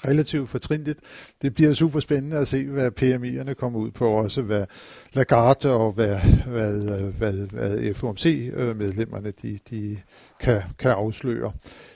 relativt 0.05 0.49
fortrinligt. 0.49 0.99
Det 1.41 1.53
bliver 1.53 1.73
super 1.73 1.99
spændende 1.99 2.37
at 2.37 2.47
se, 2.47 2.65
hvad 2.65 2.91
PMI'erne 3.01 3.53
kommer 3.53 3.79
ud 3.79 3.91
på, 3.91 4.09
også 4.09 4.41
hvad 4.41 4.65
Lagarde 5.13 5.73
og 5.73 5.91
hvad, 5.91 6.17
hvad, 6.47 6.79
hvad, 7.11 7.33
hvad 7.33 7.93
FOMC-medlemmerne 7.93 9.27
øh, 9.27 9.33
de, 9.41 9.59
de 9.69 9.97
kan, 10.39 10.61
kan 10.79 10.91
afsløre. 10.91 11.51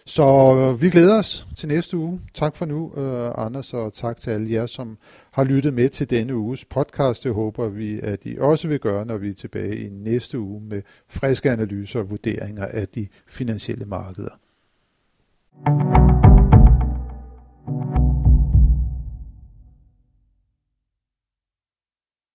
Så 0.05 0.73
vi 0.73 0.89
glæder 0.89 1.19
os 1.19 1.47
til 1.57 1.67
næste 1.67 1.97
uge. 1.97 2.21
Tak 2.33 2.55
for 2.55 2.65
nu, 2.65 2.91
uh, 2.95 3.45
Anders, 3.45 3.73
og 3.73 3.93
tak 3.93 4.17
til 4.17 4.31
alle 4.31 4.51
jer, 4.51 4.65
som 4.65 4.97
har 5.31 5.43
lyttet 5.43 5.73
med 5.73 5.89
til 5.89 6.09
denne 6.09 6.35
uges 6.35 6.65
podcast. 6.65 7.23
Det 7.23 7.33
håber 7.33 7.67
vi, 7.67 7.99
at 8.03 8.19
I 8.25 8.37
også 8.37 8.67
vil 8.67 8.79
gøre, 8.79 9.05
når 9.05 9.17
vi 9.17 9.29
er 9.29 9.33
tilbage 9.33 9.77
i 9.77 9.89
næste 9.89 10.39
uge 10.39 10.61
med 10.61 10.81
friske 11.09 11.51
analyser 11.51 11.99
og 11.99 12.09
vurderinger 12.09 12.65
af 12.65 12.87
de 12.87 13.07
finansielle 13.27 13.85
markeder. 13.85 14.37
thank 15.65 15.97
you 15.97 16.10